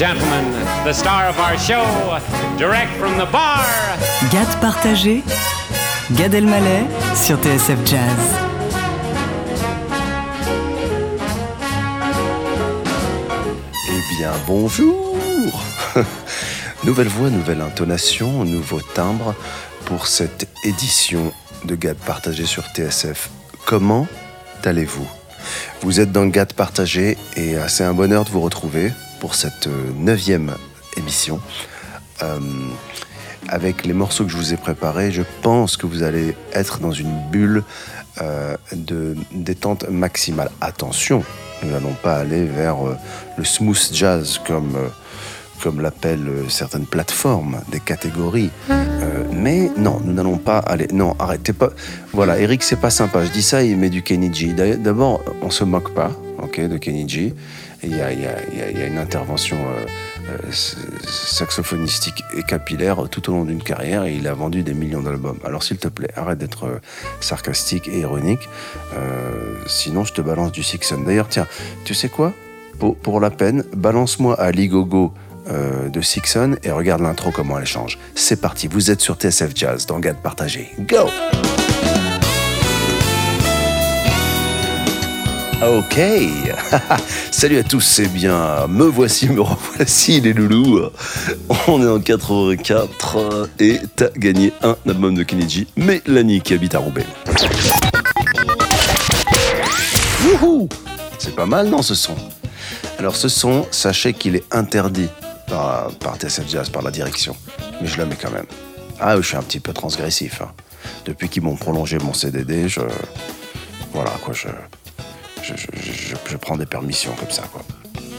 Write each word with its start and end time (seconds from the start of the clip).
gentlemen, 0.00 0.46
the 0.82 0.94
star 0.94 1.28
of 1.28 1.38
our 1.38 1.58
show, 1.58 1.84
direct 2.56 2.90
from 2.98 3.18
the 3.18 3.26
bar. 3.30 3.60
Gad 4.30 4.48
partagé, 4.58 5.22
Gad 6.16 6.32
Elmaleh 6.32 6.86
sur 7.14 7.36
TSF 7.36 7.78
Jazz. 7.84 8.22
Eh 13.90 14.16
bien, 14.16 14.32
bonjour 14.46 15.18
Nouvelle 16.84 17.08
voix, 17.08 17.28
nouvelle 17.28 17.60
intonation, 17.60 18.46
nouveau 18.46 18.80
timbre 18.80 19.34
pour 19.84 20.06
cette 20.06 20.48
édition 20.64 21.30
de 21.66 21.74
Gad 21.74 21.98
partagé 21.98 22.46
sur 22.46 22.64
TSF. 22.64 23.28
Comment 23.66 24.06
allez-vous? 24.64 25.06
Vous 25.82 26.00
êtes 26.00 26.10
dans 26.10 26.24
Gad 26.24 26.54
partagé 26.54 27.18
et 27.36 27.58
euh, 27.58 27.68
c'est 27.68 27.84
un 27.84 27.92
bonheur 27.92 28.24
de 28.24 28.30
vous 28.30 28.40
retrouver 28.40 28.92
pour 29.20 29.34
cette 29.34 29.68
euh, 29.68 29.92
neuvième 29.96 30.54
émission. 30.96 31.40
Euh, 32.22 32.38
avec 33.48 33.84
les 33.84 33.92
morceaux 33.92 34.24
que 34.24 34.30
je 34.30 34.36
vous 34.36 34.52
ai 34.52 34.56
préparés, 34.56 35.12
je 35.12 35.22
pense 35.42 35.76
que 35.76 35.86
vous 35.86 36.02
allez 36.02 36.36
être 36.52 36.78
dans 36.78 36.92
une 36.92 37.12
bulle 37.30 37.64
de 38.72 39.16
détente 39.32 39.88
maximale. 39.88 40.50
Attention, 40.60 41.24
nous 41.62 41.70
n'allons 41.70 41.94
pas 42.02 42.16
aller 42.16 42.44
vers 42.44 42.76
le 43.38 43.44
smooth 43.44 43.88
jazz 43.92 44.38
comme 44.46 44.76
comme 45.60 45.80
l'appellent 45.80 46.28
euh, 46.28 46.48
certaines 46.48 46.86
plateformes, 46.86 47.60
des 47.70 47.80
catégories. 47.80 48.50
Euh, 48.70 49.24
mais 49.32 49.70
non, 49.76 50.00
nous 50.04 50.12
n'allons 50.12 50.38
pas 50.38 50.58
aller. 50.58 50.88
Non, 50.92 51.14
arrêtez 51.18 51.52
pas. 51.52 51.70
Voilà, 52.12 52.38
Eric, 52.38 52.62
c'est 52.62 52.80
pas 52.80 52.90
sympa. 52.90 53.24
Je 53.24 53.30
dis 53.30 53.42
ça, 53.42 53.62
il 53.62 53.76
met 53.76 53.90
du 53.90 54.02
Kenny 54.02 54.32
G. 54.32 54.52
D'abord, 54.78 55.22
on 55.42 55.50
se 55.50 55.64
moque 55.64 55.92
pas, 55.94 56.10
ok, 56.42 56.60
de 56.60 56.78
Kenny 56.78 57.08
G. 57.08 57.34
Il 57.82 57.96
y, 57.96 58.00
a, 58.02 58.86
une 58.86 58.98
intervention 58.98 59.56
euh, 59.56 60.36
saxophonistique 61.02 62.24
et 62.36 62.42
capillaire 62.42 63.08
tout 63.10 63.30
au 63.30 63.32
long 63.32 63.44
d'une 63.44 63.62
carrière 63.62 64.04
et 64.04 64.14
il 64.14 64.26
a 64.28 64.34
vendu 64.34 64.62
des 64.62 64.74
millions 64.74 65.00
d'albums. 65.00 65.38
Alors 65.44 65.62
s'il 65.62 65.78
te 65.78 65.88
plaît, 65.88 66.10
arrête 66.16 66.38
d'être 66.38 66.80
sarcastique 67.20 67.88
et 67.88 68.00
ironique. 68.00 68.48
sinon, 69.66 70.04
je 70.04 70.12
te 70.12 70.20
balance 70.20 70.52
du 70.52 70.62
Sixon. 70.62 71.00
D'ailleurs, 71.00 71.28
tiens, 71.28 71.46
tu 71.84 71.94
sais 71.94 72.08
quoi? 72.08 72.34
Pour, 72.78 73.20
la 73.20 73.30
peine, 73.30 73.64
balance-moi 73.74 74.40
à 74.40 74.50
Ligogo 74.52 75.12
euh, 75.48 75.88
de 75.88 76.00
Sixon 76.00 76.56
et 76.62 76.70
regarde 76.70 77.02
l'intro 77.02 77.30
comment 77.30 77.58
elle 77.58 77.66
change. 77.66 77.98
C'est 78.14 78.40
parti, 78.40 78.68
vous 78.68 78.90
êtes 78.90 79.00
sur 79.00 79.16
TSF 79.16 79.52
Jazz 79.54 79.86
dans 79.86 79.98
Gad 79.98 80.16
Partagé. 80.16 80.70
Go 80.80 81.08
Ok, 85.62 86.00
salut 87.30 87.58
à 87.58 87.62
tous, 87.62 87.82
c'est 87.82 88.08
bien, 88.08 88.66
me 88.66 88.84
voici, 88.84 89.28
me 89.28 89.42
revoici 89.42 90.18
les 90.22 90.32
loulous. 90.32 90.88
On 91.68 91.82
est 91.82 91.88
en 91.88 92.00
84 92.00 93.50
et 93.58 93.78
t'as 93.94 94.08
gagné 94.16 94.54
un 94.62 94.74
album 94.88 95.14
de 95.14 95.22
Kennedy, 95.22 95.66
Mélanie 95.76 96.40
qui 96.40 96.54
habite 96.54 96.74
à 96.74 96.78
Roubaix. 96.78 97.04
C'est 101.18 101.36
pas 101.36 101.44
mal, 101.44 101.68
non, 101.68 101.82
ce 101.82 101.94
son? 101.94 102.14
Alors 102.98 103.14
ce 103.14 103.28
son, 103.28 103.66
sachez 103.70 104.14
qu'il 104.14 104.36
est 104.36 104.54
interdit 104.54 105.08
par, 105.46 105.90
par 105.96 106.16
TSF 106.16 106.48
Jazz, 106.48 106.70
par 106.70 106.80
la 106.80 106.90
direction. 106.90 107.36
Mais 107.82 107.86
je 107.86 107.98
la 107.98 108.06
mets 108.06 108.16
quand 108.16 108.30
même. 108.30 108.46
Ah, 108.98 109.14
je 109.16 109.22
suis 109.22 109.36
un 109.36 109.42
petit 109.42 109.60
peu 109.60 109.74
transgressif. 109.74 110.40
Hein. 110.40 110.50
Depuis 111.04 111.28
qu'ils 111.28 111.42
m'ont 111.42 111.56
prolongé 111.56 111.98
mon 111.98 112.14
CDD, 112.14 112.68
je. 112.68 112.80
Voilà, 113.92 114.12
quoi, 114.22 114.32
je. 114.32 114.48
Je, 115.56 116.36
prends 116.36 116.56
des 116.56 116.66
permissions 116.66 117.12
comme 117.18 117.30
ça, 117.30 117.42
quoi. 117.52 117.62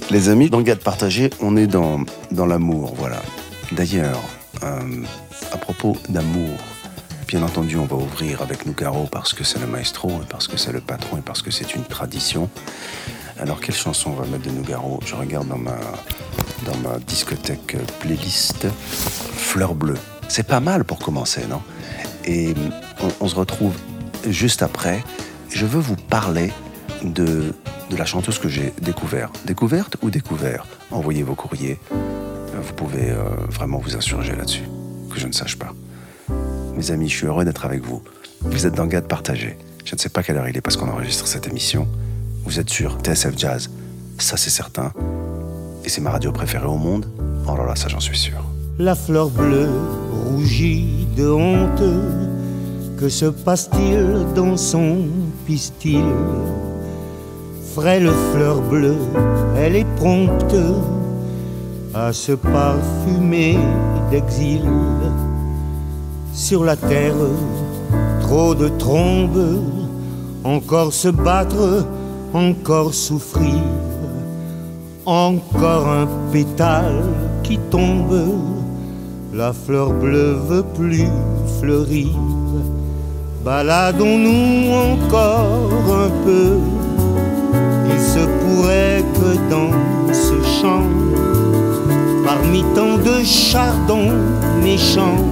Les 0.09 0.29
amis, 0.29 0.49
dans 0.49 0.57
le 0.57 0.63
de 0.63 0.73
partager, 0.75 1.29
on 1.39 1.55
est 1.55 1.67
dans, 1.67 2.03
dans 2.31 2.45
l'amour, 2.45 2.93
voilà. 2.97 3.21
D'ailleurs, 3.71 4.21
euh, 4.63 5.03
à 5.51 5.57
propos 5.57 5.95
d'amour, 6.09 6.57
bien 7.27 7.41
entendu, 7.43 7.77
on 7.77 7.85
va 7.85 7.95
ouvrir 7.95 8.41
avec 8.41 8.65
Nougaro 8.65 9.07
parce 9.09 9.33
que 9.33 9.43
c'est 9.43 9.59
le 9.59 9.67
maestro, 9.67 10.19
parce 10.29 10.47
que 10.47 10.57
c'est 10.57 10.73
le 10.73 10.81
patron, 10.81 11.17
et 11.17 11.21
parce 11.21 11.41
que 11.41 11.51
c'est 11.51 11.75
une 11.75 11.85
tradition. 11.85 12.49
Alors, 13.39 13.61
quelle 13.61 13.75
chanson 13.75 14.11
on 14.11 14.21
va 14.21 14.25
mettre 14.25 14.43
de 14.43 14.51
Nougaro? 14.51 14.99
Je 15.05 15.15
regarde 15.15 15.47
dans 15.47 15.57
ma, 15.57 15.79
dans 16.65 16.77
ma 16.77 16.99
discothèque 16.99 17.77
playlist 17.99 18.67
Fleur 18.71 19.73
Bleue. 19.73 19.97
C'est 20.27 20.47
pas 20.47 20.59
mal 20.59 20.83
pour 20.83 20.99
commencer, 20.99 21.41
non? 21.49 21.61
Et 22.25 22.53
on, 23.19 23.27
se 23.27 23.35
retrouve 23.35 23.73
juste 24.27 24.61
après. 24.61 25.03
Je 25.49 25.65
veux 25.65 25.79
vous 25.79 25.95
parler 25.95 26.51
de, 27.03 27.53
la 27.97 28.05
chanteuse 28.05 28.39
que 28.39 28.49
j'ai 28.49 28.73
découverte. 28.81 29.39
Découverte 29.45 29.97
ou 30.01 30.09
découvert? 30.09 30.65
Envoyez 30.91 31.23
vos 31.23 31.35
courriers. 31.35 31.77
Vous 31.91 32.73
pouvez 32.73 33.11
euh, 33.11 33.23
vraiment 33.49 33.79
vous 33.79 33.95
insurger 33.95 34.35
là-dessus, 34.35 34.63
que 35.11 35.19
je 35.19 35.27
ne 35.27 35.31
sache 35.31 35.57
pas. 35.57 35.73
Mes 36.75 36.91
amis, 36.91 37.09
je 37.09 37.17
suis 37.17 37.27
heureux 37.27 37.45
d'être 37.45 37.65
avec 37.65 37.83
vous. 37.83 38.01
Vous 38.41 38.65
êtes 38.65 38.75
dans 38.75 38.87
Gade 38.87 39.07
partagé. 39.07 39.57
Je 39.85 39.95
ne 39.95 39.99
sais 39.99 40.09
pas 40.09 40.23
quelle 40.23 40.37
heure 40.37 40.47
il 40.47 40.55
est 40.55 40.61
parce 40.61 40.77
qu'on 40.77 40.89
enregistre 40.89 41.27
cette 41.27 41.47
émission. 41.47 41.87
Vous 42.45 42.59
êtes 42.59 42.69
sur 42.69 42.99
TSF 43.01 43.37
Jazz, 43.37 43.69
ça 44.17 44.37
c'est 44.37 44.49
certain. 44.49 44.93
Et 45.83 45.89
c'est 45.89 46.01
ma 46.01 46.11
radio 46.11 46.31
préférée 46.31 46.67
au 46.67 46.77
monde 46.77 47.07
Oh 47.47 47.55
là 47.55 47.65
là, 47.65 47.75
ça 47.75 47.87
j'en 47.87 47.99
suis 47.99 48.17
sûr. 48.17 48.43
La 48.79 48.95
fleur 48.95 49.29
bleue 49.29 49.69
rougit 50.25 51.07
de 51.17 51.29
honte. 51.29 51.83
Que 52.97 53.09
se 53.09 53.25
passe-t-il 53.25 54.33
dans 54.35 54.57
son 54.57 55.07
pistil? 55.45 56.03
Frêle 57.75 58.09
fleur 58.33 58.61
bleue, 58.61 58.97
elle 59.57 59.75
est 59.75 59.95
prompte 59.95 60.55
à 61.93 62.13
se 62.13 62.33
parfumer 62.33 63.57
d'exil. 64.09 64.63
Sur 66.33 66.63
la 66.63 66.75
terre, 66.75 67.15
trop 68.21 68.55
de 68.55 68.67
trombes, 68.67 69.61
encore 70.43 70.93
se 70.93 71.09
battre, 71.09 71.85
encore 72.33 72.93
souffrir 72.93 73.61
encore 75.05 75.87
un 75.87 76.07
pétale 76.31 77.03
qui 77.43 77.57
tombe, 77.69 78.13
la 79.33 79.53
fleur 79.53 79.91
bleue 79.91 80.33
veut 80.47 80.63
plus 80.75 81.07
fleurir. 81.59 82.09
Baladons-nous 83.43 84.71
encore 84.71 85.71
un 85.89 86.09
peu, 86.23 86.57
que 88.61 89.49
dans 89.49 89.71
ce 90.13 90.61
champ, 90.61 90.83
parmi 92.25 92.63
tant 92.75 92.97
de 92.97 93.23
chardons 93.23 94.11
méchants, 94.63 95.25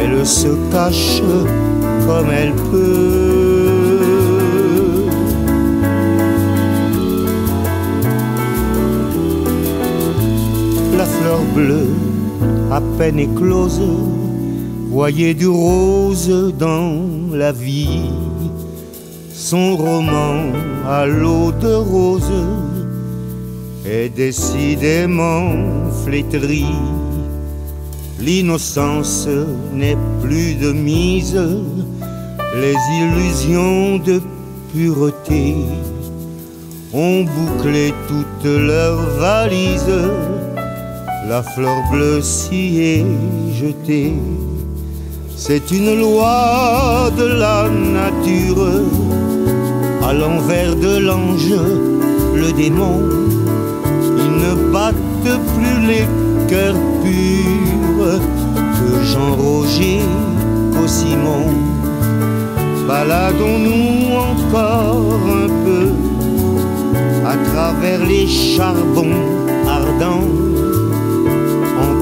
elle 0.00 0.26
se 0.26 0.48
cache 0.70 1.22
comme 2.06 2.30
elle 2.30 2.52
peut. 2.70 3.74
Bleu 11.54 11.86
à 12.72 12.80
peine 12.98 13.20
éclose, 13.20 13.80
voyez 14.90 15.34
du 15.34 15.46
rose 15.46 16.52
dans 16.58 17.00
la 17.32 17.52
vie. 17.52 18.10
Son 19.32 19.76
roman 19.76 20.50
à 20.86 21.06
l'eau 21.06 21.52
de 21.52 21.74
rose 21.74 22.32
est 23.86 24.08
décidément 24.08 25.52
flétri. 26.04 26.66
L'innocence 28.20 29.28
n'est 29.72 29.98
plus 30.22 30.54
de 30.54 30.72
mise, 30.72 31.40
les 32.54 32.76
illusions 33.00 33.98
de 33.98 34.20
pureté 34.72 35.54
ont 36.92 37.24
bouclé 37.24 37.92
toutes 38.08 38.44
leurs 38.44 39.00
valises 39.18 40.00
la 41.28 41.42
fleur 41.42 41.82
bleue 41.90 42.20
s'y 42.20 42.80
est 42.80 43.06
jetée. 43.54 44.12
C'est 45.36 45.70
une 45.70 45.98
loi 45.98 47.10
de 47.16 47.24
la 47.24 47.68
nature, 47.68 48.68
à 50.06 50.12
l'envers 50.12 50.76
de 50.76 50.98
l'ange, 50.98 51.54
le 52.34 52.52
démon. 52.52 53.00
Ils 54.18 54.36
ne 54.44 54.72
battent 54.72 55.40
plus 55.56 55.86
les 55.86 56.06
cœurs 56.48 56.82
purs 57.02 58.20
que 58.76 59.04
Jean-Roger 59.04 60.00
qu'au 60.72 60.86
Simon. 60.86 61.46
Baladons-nous 62.86 64.14
encore 64.14 65.18
un 65.44 65.48
peu 65.64 65.86
à 67.26 67.36
travers 67.50 68.04
les 68.06 68.26
charbons 68.26 69.20
ardents 69.66 70.28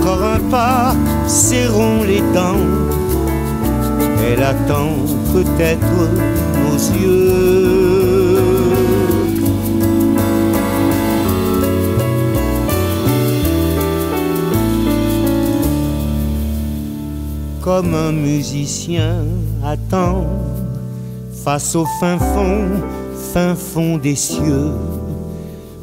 encore 0.02 0.22
un 0.25 0.40
pas, 0.50 0.94
serrons 1.26 2.02
les 2.02 2.20
dents. 2.34 2.66
Elle 4.26 4.43
attend 4.43 4.94
peut-être 5.32 6.10
comme 17.61 17.95
un 17.95 18.13
musicien 18.13 19.25
attend 19.65 20.27
face 21.45 21.75
au 21.75 21.85
fin 22.01 22.19
fond, 22.19 22.69
fin 23.33 23.55
fond 23.55 23.99
des 23.99 24.15
cieux, 24.15 24.73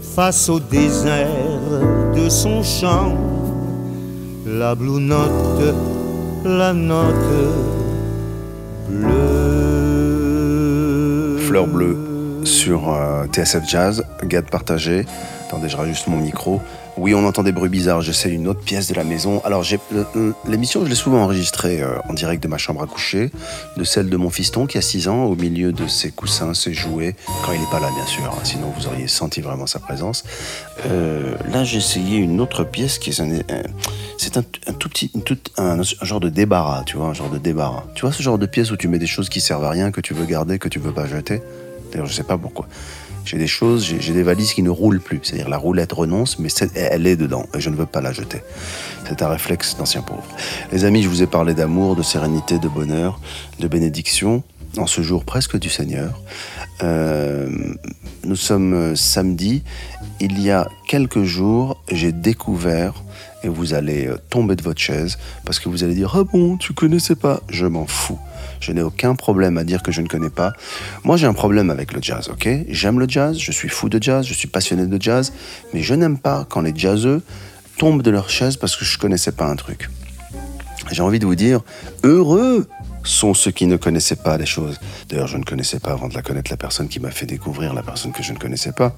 face 0.02 0.50
au 0.50 0.60
désert 0.60 1.28
de 2.16 2.30
son 2.30 2.64
chant, 2.64 3.16
la 4.46 4.76
blue 4.76 5.02
note, 5.02 5.76
la 6.46 6.74
note 6.74 7.16
bleue. 8.90 9.49
Fleur 11.60 11.68
bleue 11.68 11.98
sur 12.46 12.94
euh, 12.94 13.26
TSF 13.26 13.68
Jazz, 13.68 14.06
Gad 14.24 14.50
partagé. 14.50 15.06
Attendez, 15.50 15.68
je 15.68 15.78
rajuste 15.78 16.06
mon 16.06 16.18
micro. 16.18 16.62
Oui, 16.96 17.16
on 17.16 17.26
entend 17.26 17.42
des 17.42 17.52
bruits 17.52 17.72
bizarres. 17.72 18.04
J'essaie 18.04 18.30
une 18.30 18.48
autre 18.48 18.60
pièce 18.60 18.88
de 18.88 18.94
la 18.94 19.04
maison. 19.04 19.42
Alors, 19.44 19.64
j'ai 19.64 19.80
l'émission, 20.48 20.84
je 20.84 20.90
l'ai 20.90 20.94
souvent 20.94 21.24
enregistrée 21.24 21.82
euh, 21.82 21.98
en 22.08 22.14
direct 22.14 22.44
de 22.44 22.48
ma 22.48 22.60
chambre 22.60 22.84
à 22.84 22.86
coucher, 22.86 23.32
de 23.76 23.84
celle 23.84 24.12
de 24.12 24.16
mon 24.18 24.30
fiston 24.30 24.68
qui 24.68 24.78
a 24.78 24.82
6 24.84 25.08
ans, 25.08 25.24
au 25.24 25.36
milieu 25.36 25.72
de 25.72 25.88
ses 25.88 26.12
coussins, 26.12 26.54
ses 26.54 26.76
jouets, 26.76 27.16
quand 27.44 27.52
il 27.54 27.62
n'est 27.62 27.70
pas 27.72 27.80
là, 27.80 27.90
bien 27.96 28.06
sûr. 28.06 28.26
Hein, 28.26 28.42
sinon, 28.44 28.72
vous 28.78 28.86
auriez 28.86 29.08
senti 29.08 29.42
vraiment 29.42 29.66
sa 29.66 29.80
présence. 29.80 30.24
Euh, 30.86 31.34
là, 31.52 31.64
j'ai 31.64 31.80
essayé 31.80 32.20
une 32.20 32.40
autre 32.42 32.64
pièce 32.64 33.00
qui 33.00 33.10
est 33.10 33.20
un, 33.20 33.40
c'est 34.20 34.38
un, 34.38 34.44
tout 34.44 34.88
petit, 34.88 35.12
un, 35.58 35.82
genre 35.82 36.20
de 36.20 36.30
débarras, 36.30 36.84
tu 36.84 36.98
vois, 36.98 37.08
un 37.08 37.14
genre 37.14 37.32
de 37.32 37.40
débarras. 37.40 37.86
Tu 37.96 38.02
vois 38.02 38.12
ce 38.12 38.22
genre 38.22 38.38
de 38.38 38.46
pièce 38.46 38.70
où 38.70 38.78
tu 38.78 38.88
mets 38.88 39.00
des 39.00 39.08
choses 39.08 39.30
qui 39.30 39.42
servent 39.42 39.66
à 39.66 39.72
rien, 39.72 39.90
que 39.90 40.00
tu 40.00 40.14
veux 40.14 40.26
garder, 40.26 40.60
que 40.60 40.70
tu 40.70 40.78
veux 40.78 40.94
pas 40.94 41.08
jeter? 41.08 41.42
D'ailleurs, 41.92 42.06
je 42.06 42.14
sais 42.14 42.22
pas 42.22 42.38
pourquoi. 42.38 42.68
J'ai 43.26 43.38
des 43.38 43.48
choses, 43.48 43.96
j'ai 44.00 44.14
des 44.14 44.24
valises 44.24 44.54
qui 44.54 44.64
ne 44.64 44.70
roulent 44.70 45.00
plus. 45.00 45.20
C'est-à-dire 45.24 45.50
la 45.50 45.58
roulette 45.58 45.92
renonce, 45.92 46.40
mais 46.40 46.50
elle 46.76 47.08
est 47.08 47.16
dedans 47.16 47.46
et 47.54 47.60
je 47.60 47.70
ne 47.70 47.76
veux 47.76 47.86
pas 47.86 48.02
la 48.02 48.12
jeter. 48.12 48.42
C'est 49.08 49.22
un 49.22 49.30
réflexe 49.30 49.78
d'ancien 49.78 50.02
pauvre. 50.02 50.24
Les 50.72 50.86
amis, 50.86 51.04
je 51.04 51.10
vous 51.10 51.24
ai 51.24 51.28
parlé 51.28 51.54
d'amour, 51.54 51.96
de 51.96 52.04
sérénité, 52.04 52.60
de 52.60 52.68
bonheur, 52.68 53.20
de 53.60 53.68
bénédiction 53.68 54.44
en 54.78 54.88
ce 54.88 55.02
jour 55.02 55.26
presque 55.26 55.58
du 55.58 55.70
Seigneur. 55.70 56.22
Euh, 56.84 57.50
nous 58.24 58.36
sommes 58.36 58.74
euh, 58.74 58.96
samedi. 58.96 59.64
Il 60.20 60.42
y 60.42 60.52
a 60.52 60.68
quelques 60.88 61.24
jours, 61.24 61.82
j'ai 61.92 62.12
découvert, 62.12 62.94
et 63.44 63.48
vous 63.48 63.74
allez 63.74 64.08
euh, 64.08 64.18
tomber 64.30 64.56
de 64.56 64.62
votre 64.62 64.80
chaise, 64.80 65.18
parce 65.46 65.60
que 65.60 65.70
vous 65.70 65.84
allez 65.84 65.96
dire 65.96 66.16
Ah 66.16 66.24
bon, 66.24 66.58
tu 66.58 66.74
connaissais 66.74 67.16
pas? 67.16 67.42
Je 67.50 67.66
m'en 67.66 67.86
fous. 67.86 68.20
Je 68.60 68.72
n'ai 68.72 68.82
aucun 68.82 69.16
problème 69.16 69.58
à 69.58 69.64
dire 69.64 69.82
que 69.84 69.92
je 69.92 70.02
ne 70.02 70.08
connais 70.08 70.30
pas. 70.30 70.54
Moi, 71.04 71.18
j'ai 71.18 71.28
un 71.28 71.34
problème 71.34 71.70
avec 71.70 71.94
le 71.94 72.02
jazz, 72.02 72.30
ok? 72.30 72.48
J'aime 72.70 73.00
le 73.00 73.08
jazz, 73.08 73.38
je 73.38 73.52
suis 73.52 73.70
fou 73.70 73.90
de 73.90 74.02
jazz, 74.02 74.26
je 74.26 74.34
suis 74.34 74.48
passionné 74.48 74.86
de 74.86 75.02
jazz, 75.02 75.34
mais 75.74 75.82
je 75.82 75.94
n'aime 75.94 76.18
pas 76.18 76.46
quand 76.50 76.62
les 76.62 76.74
jazzeux 76.76 77.22
tombent 77.78 78.02
de 78.02 78.12
leur 78.12 78.30
chaise 78.30 78.58
parce 78.58 78.76
que 78.76 78.86
je 78.86 78.98
ne 78.98 79.02
connaissais 79.02 79.32
pas 79.32 79.46
un 79.46 79.56
truc. 79.56 79.90
J'ai 80.92 81.02
envie 81.02 81.20
de 81.20 81.26
vous 81.26 81.36
dire, 81.36 81.62
heureux 82.04 82.68
sont 83.04 83.34
ceux 83.34 83.52
qui 83.52 83.68
ne 83.68 83.78
connaissaient 83.78 84.16
pas 84.16 84.38
les 84.38 84.46
choses. 84.46 84.80
D'ailleurs, 85.08 85.28
je 85.28 85.38
ne 85.38 85.44
connaissais 85.44 85.80
pas 85.80 85.92
avant 85.92 86.08
de 86.08 86.14
la 86.14 86.22
connaître 86.22 86.52
la 86.52 86.58
personne 86.58 86.88
qui 86.88 87.00
m'a 87.00 87.12
fait 87.12 87.26
découvrir 87.26 87.74
la 87.74 87.84
personne 87.84 88.12
que 88.12 88.24
je 88.24 88.34
ne 88.34 88.38
connaissais 88.38 88.72
pas. 88.72 88.96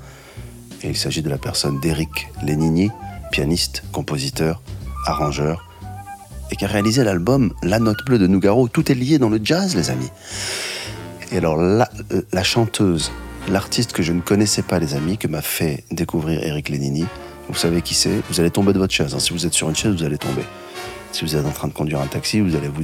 Et 0.84 0.90
il 0.90 0.98
s'agit 0.98 1.22
de 1.22 1.30
la 1.30 1.38
personne 1.38 1.80
d'Eric 1.80 2.30
Lénini, 2.44 2.90
pianiste, 3.31 3.84
compositeur, 3.92 4.62
arrangeur, 5.06 5.70
et 6.51 6.56
qui 6.56 6.65
a 6.65 6.68
réalisé 6.68 7.03
l'album 7.03 7.53
La 7.63 7.80
Note 7.80 8.03
Bleue 8.06 8.19
de 8.19 8.27
Nougaro. 8.27 8.68
Tout 8.68 8.92
est 8.92 8.95
lié 8.95 9.18
dans 9.18 9.30
le 9.30 9.39
jazz, 9.44 9.75
les 9.75 9.89
amis. 9.89 10.09
Et 11.31 11.38
alors, 11.38 11.56
la, 11.56 11.89
la 12.33 12.44
chanteuse, 12.44 13.12
l'artiste 13.50 13.94
que 13.94 14.03
je 14.03 14.12
ne 14.12 14.21
connaissais 14.21 14.62
pas, 14.62 14.80
les 14.80 14.94
amis, 14.94 15.18
que 15.18 15.27
m'a 15.27 15.42
fait 15.42 15.86
découvrir 15.92 16.44
Eric 16.44 16.69
Lenini, 16.69 17.06
vous 17.48 17.57
savez 17.57 17.81
qui 17.81 17.95
c'est? 17.95 18.21
Vous 18.30 18.39
allez 18.39 18.51
tomber 18.51 18.74
de 18.74 18.80
votre 18.80 18.94
chaise. 18.94 19.13
Hein. 19.13 19.19
Si 19.19 19.33
vous 19.33 19.45
êtes 19.45 19.53
sur 19.53 19.69
une 19.69 19.75
chaise, 19.75 19.95
vous 19.95 20.03
allez 20.03 20.18
tomber. 20.18 20.44
Si 21.12 21.25
vous 21.25 21.36
êtes 21.36 21.45
en 21.45 21.51
train 21.51 21.68
de 21.68 21.74
conduire 21.74 22.00
un 22.00 22.07
taxi, 22.07 22.39
vous 22.39 22.56
allez 22.56 22.69
vous, 22.69 22.83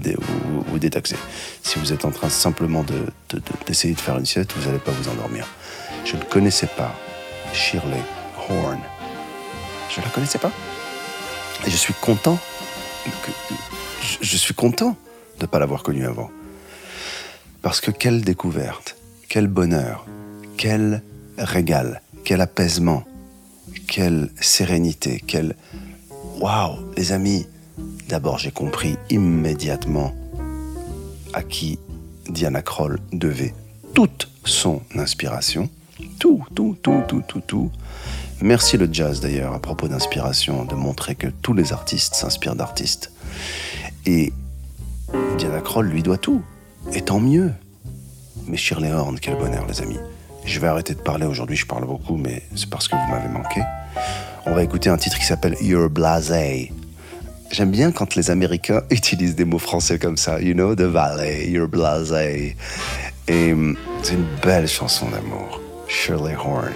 vous, 0.68 0.80
détaxer. 0.80 1.16
Si 1.64 1.80
vous 1.80 1.94
êtes 1.94 2.04
en 2.04 2.12
train 2.12 2.28
simplement 2.30 2.84
d'essayer 3.66 3.94
de, 3.94 4.00
de, 4.00 4.04
faire 4.04 4.18
une 4.18 4.26
sieste, 4.26 4.52
vous 4.58 4.66
n'allez 4.66 4.80
pas 4.80 4.92
vous 4.92 5.10
endormir. 5.10 5.48
Je 6.04 6.18
ne 6.18 6.22
connaissais 6.24 6.68
pas 6.68 6.94
Shirley 7.54 8.02
Horn. 8.50 8.80
Je 9.90 10.02
ne 10.02 10.06
la 10.06 10.12
connaissais 10.12 10.40
pas. 10.40 10.52
Et 11.66 11.72
je 11.72 11.78
suis 11.78 11.94
content 11.94 12.38
je 14.22 14.38
suis 14.38 14.54
content 14.54 14.96
de 15.38 15.44
ne 15.44 15.48
pas 15.48 15.60
l'avoir 15.60 15.84
connu 15.84 16.06
avant. 16.06 16.30
Parce 17.62 17.82
que 17.82 17.92
quelle 17.92 18.22
découverte, 18.22 18.98
quel 19.30 19.48
bonheur, 19.48 20.06
quel 20.58 21.02
régal, 21.38 22.02
quel 22.24 22.42
apaisement, 22.42 23.04
quelle 23.88 24.30
sérénité, 24.40 25.24
quel... 25.26 25.56
Waouh, 26.40 26.78
les 26.96 27.12
amis, 27.12 27.48
d'abord 28.08 28.38
j'ai 28.38 28.52
compris 28.52 28.96
immédiatement 29.10 30.14
à 31.34 31.44
qui 31.44 31.80
Diana 32.30 32.62
Kroll 32.62 33.00
devait 33.12 33.54
toute 33.94 34.30
son 34.46 34.82
inspiration. 34.96 35.70
Tout, 36.20 36.44
tout, 36.54 36.78
tout, 36.82 37.02
tout, 37.08 37.24
tout, 37.28 37.42
tout. 37.42 37.72
Merci 38.42 38.78
le 38.78 38.88
jazz 38.92 39.20
d'ailleurs 39.20 39.54
à 39.54 39.60
propos 39.60 39.88
d'inspiration, 39.88 40.64
de 40.66 40.76
montrer 40.76 41.16
que 41.16 41.28
tous 41.28 41.54
les 41.54 41.74
artistes 41.74 42.14
s'inspirent 42.14 42.56
d'artistes. 42.56 43.12
Et 44.06 44.32
Diana 45.38 45.62
Kroll 45.62 45.88
lui 45.88 46.04
doit 46.04 46.18
tout. 46.18 46.44
Et 46.94 47.02
tant 47.02 47.20
mieux. 47.20 47.52
Mais 48.48 48.58
Shirley 48.58 48.94
Horn, 48.94 49.20
quel 49.20 49.36
bonheur 49.36 49.66
les 49.68 49.82
amis. 49.82 50.00
Je 50.46 50.60
vais 50.60 50.68
arrêter 50.68 50.94
de 50.94 51.02
parler 51.02 51.26
aujourd'hui, 51.26 51.58
je 51.58 51.66
parle 51.66 51.86
beaucoup, 51.86 52.16
mais 52.16 52.44
c'est 52.56 52.70
parce 52.70 52.88
que 52.88 52.96
vous 52.96 53.12
m'avez 53.12 53.28
manqué. 53.28 53.62
On 54.46 54.54
va 54.54 54.64
écouter 54.64 54.90
un 54.90 54.98
titre 54.98 55.18
qui 55.18 55.26
s'appelle 55.26 55.56
You're 55.60 55.90
Blasé. 55.90 56.72
J'aime 57.52 57.72
bien 57.72 57.92
quand 57.92 58.16
les 58.16 58.30
Américains 58.30 58.84
utilisent 58.92 59.36
des 59.36 59.46
mots 59.46 59.60
français 59.60 60.00
comme 60.00 60.18
ça. 60.18 60.40
You 60.42 60.54
know, 60.54 60.76
the 60.76 60.82
valley, 60.82 61.50
you're 61.50 61.68
blasé. 61.68 62.56
Et 63.28 63.52
hum, 63.52 63.76
c'est 64.04 64.14
une 64.14 64.28
belle 64.44 64.68
chanson 64.68 65.10
d'amour. 65.10 65.60
Shirley 65.88 66.36
Horn. 66.36 66.74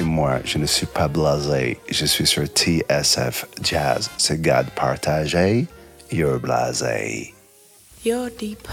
Et 0.00 0.04
moi, 0.04 0.38
je 0.44 0.58
ne 0.58 0.66
suis 0.66 0.86
pas 0.86 1.08
blasé. 1.08 1.80
Je 1.90 2.06
suis 2.06 2.26
sur 2.26 2.44
TSF 2.46 3.46
Jazz. 3.62 4.08
C'est 4.16 4.40
garde 4.40 4.70
partagé. 4.70 5.66
You're 6.12 6.38
blasé. 6.38 7.34
You're 8.04 8.30
deep. 8.30 8.68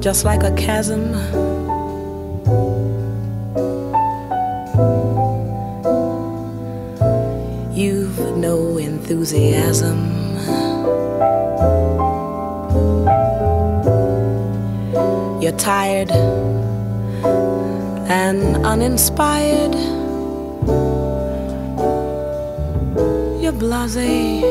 Just 0.00 0.24
like 0.24 0.42
a 0.42 0.50
chasm. 0.56 1.14
You've 7.74 8.36
no 8.36 8.78
enthusiasm. 8.78 10.22
You're 15.42 15.52
tired 15.58 16.10
and 17.24 18.64
uninspired. 18.64 19.74
You're 23.42 23.52
blase. 23.52 24.42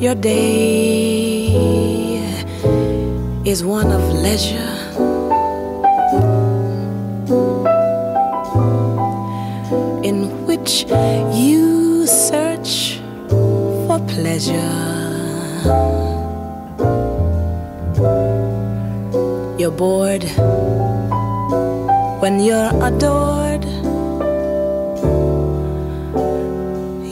Your 0.00 0.14
day 0.14 0.46
is 3.44 3.64
one 3.64 3.90
of 3.90 4.02
leisure. 4.12 4.72
In 10.04 10.46
which 10.46 10.84
you 11.34 12.06
for 12.06 12.45
pleasure. 14.16 14.72
You're 19.58 19.76
bored 19.82 20.24
when 22.22 22.40
you're 22.40 22.72
adored. 22.88 23.64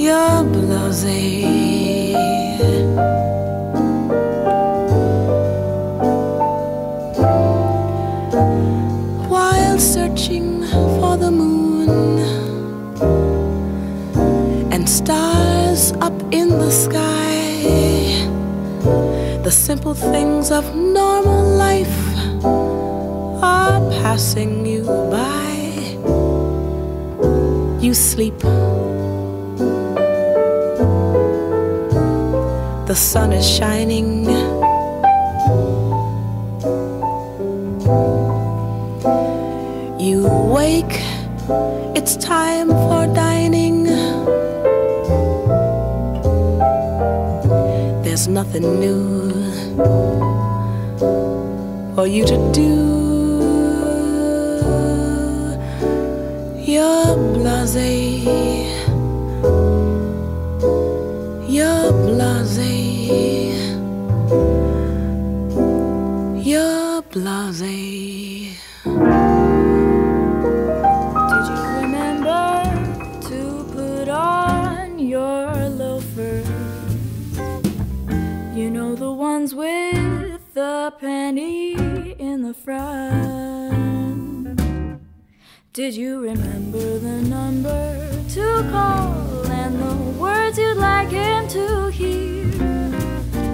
You're 0.05 0.45
blasé. 0.53 1.84
The 19.45 19.51
simple 19.51 19.93
things 19.93 20.51
of 20.51 20.65
normal 20.75 21.45
life 21.45 21.99
are 23.43 23.79
passing 24.01 24.65
you 24.65 24.85
by. 25.11 25.53
You 27.79 27.93
sleep. 27.93 28.39
The 32.89 32.95
sun 32.95 33.35
is 33.35 33.47
shining. 33.47 34.25
You 40.01 40.27
wake, 40.57 40.97
it's 41.95 42.17
time 42.17 42.69
for 42.69 43.07
dining. 43.15 43.85
There's 48.05 48.27
nothing 48.27 48.81
new 48.81 49.14
for 51.95 52.07
you 52.07 52.25
to 52.25 52.37
do. 52.53 52.75
You're 56.59 57.17
blase. 57.35 58.64
The 80.55 80.93
penny 81.01 82.13
in 82.13 82.43
the 82.43 82.55
front. 82.55 83.75
Did 85.73 85.97
you 85.97 86.21
remember 86.21 86.99
the 87.01 87.23
number 87.23 88.09
to 88.35 88.69
call 88.71 89.45
and 89.51 89.83
the 89.83 89.95
words 90.21 90.57
you'd 90.57 90.77
like 90.77 91.09
him 91.09 91.49
to 91.49 91.89
hear? 91.89 92.53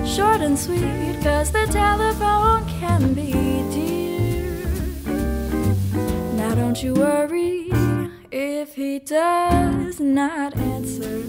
Short 0.07 0.42
and 0.42 0.59
sweet, 0.59 1.16
cause 1.23 1.50
the 1.50 1.66
telephone 1.71 2.69
can 2.69 3.14
be 3.14 3.33
dear. 3.73 4.66
Now 6.35 6.54
don't 6.54 6.83
you 6.83 6.92
worry 6.92 7.71
if 8.30 8.75
he 8.75 8.99
does 8.99 10.00
not 10.00 10.54
answer. 10.54 11.23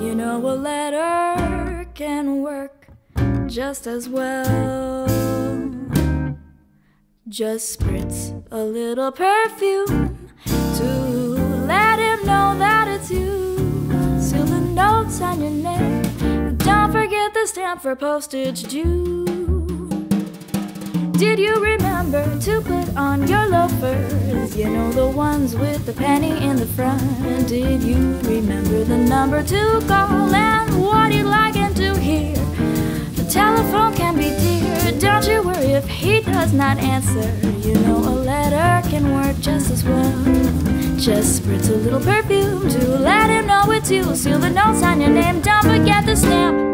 You 0.00 0.14
know 0.14 0.46
a 0.46 0.54
letter 0.54 1.88
can 1.94 2.42
work 2.42 2.71
just 3.52 3.86
as 3.86 4.08
well. 4.08 5.06
Just 7.28 7.78
spritz 7.78 8.32
a 8.50 8.64
little 8.64 9.12
perfume 9.12 10.30
to 10.46 10.84
let 11.66 11.98
him 11.98 12.20
know 12.24 12.56
that 12.58 12.88
it's 12.88 13.10
you. 13.10 13.56
Seal 14.18 14.44
the 14.44 14.60
notes 14.60 15.20
on 15.20 15.42
your 15.42 15.50
name. 15.50 16.56
Don't 16.56 16.92
forget 16.92 17.34
the 17.34 17.46
stamp 17.46 17.82
for 17.82 17.94
postage 17.94 18.62
due. 18.62 19.26
Did 21.12 21.38
you 21.38 21.54
remember 21.56 22.24
to 22.40 22.62
put 22.62 22.96
on 22.96 23.28
your 23.28 23.46
loafers? 23.48 24.56
You 24.56 24.70
know 24.70 24.92
the 24.92 25.08
ones 25.08 25.54
with 25.56 25.84
the 25.84 25.92
penny 25.92 26.42
in 26.42 26.56
the 26.56 26.66
front. 26.66 27.02
Did 27.48 27.82
you 27.82 28.18
remember 28.22 28.82
the 28.84 28.96
number 28.96 29.42
to 29.42 29.84
call 29.86 30.34
and 30.34 30.82
what 30.82 31.12
you'd 31.12 31.26
like 31.26 31.52
to 31.52 31.98
hear? 31.98 32.32
Telephone 33.32 33.94
can 33.94 34.14
be 34.14 34.28
dear. 34.28 34.92
Don't 35.00 35.26
you 35.26 35.42
worry 35.42 35.72
if 35.72 35.88
he 35.88 36.20
does 36.20 36.52
not 36.52 36.76
answer. 36.76 37.26
You 37.66 37.72
know 37.76 37.96
a 37.96 38.14
letter 38.30 38.86
can 38.90 39.14
work 39.14 39.38
just 39.40 39.70
as 39.70 39.82
well. 39.82 40.12
Just 40.98 41.42
spritz 41.42 41.70
a 41.70 41.76
little 41.76 41.98
perfume 41.98 42.68
to 42.68 42.98
let 42.98 43.30
him 43.30 43.46
know 43.46 43.70
it's 43.70 43.90
you. 43.90 44.14
Seal 44.14 44.38
the 44.38 44.50
notes 44.50 44.82
on 44.82 45.00
your 45.00 45.08
name. 45.08 45.40
Don't 45.40 45.62
forget 45.64 46.04
the 46.04 46.14
stamp. 46.14 46.71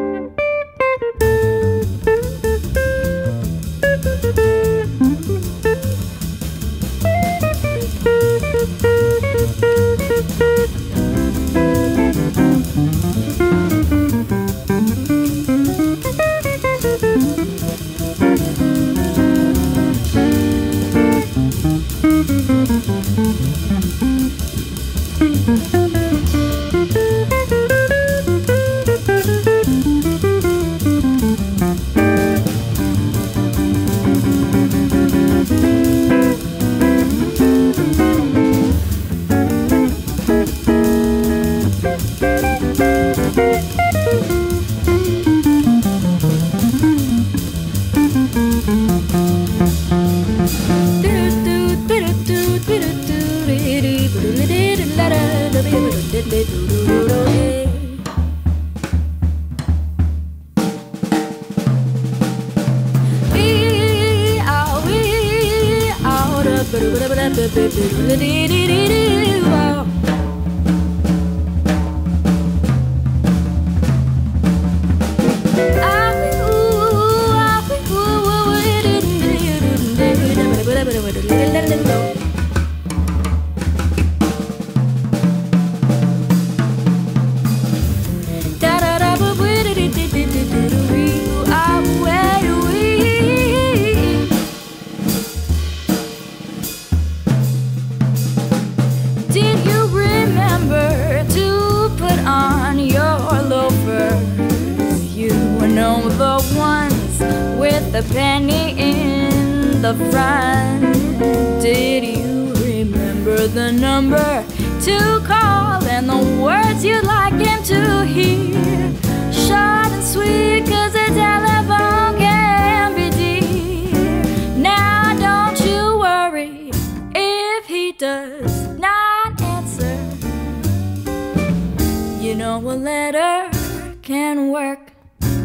Can 134.09 134.51
work 134.51 134.95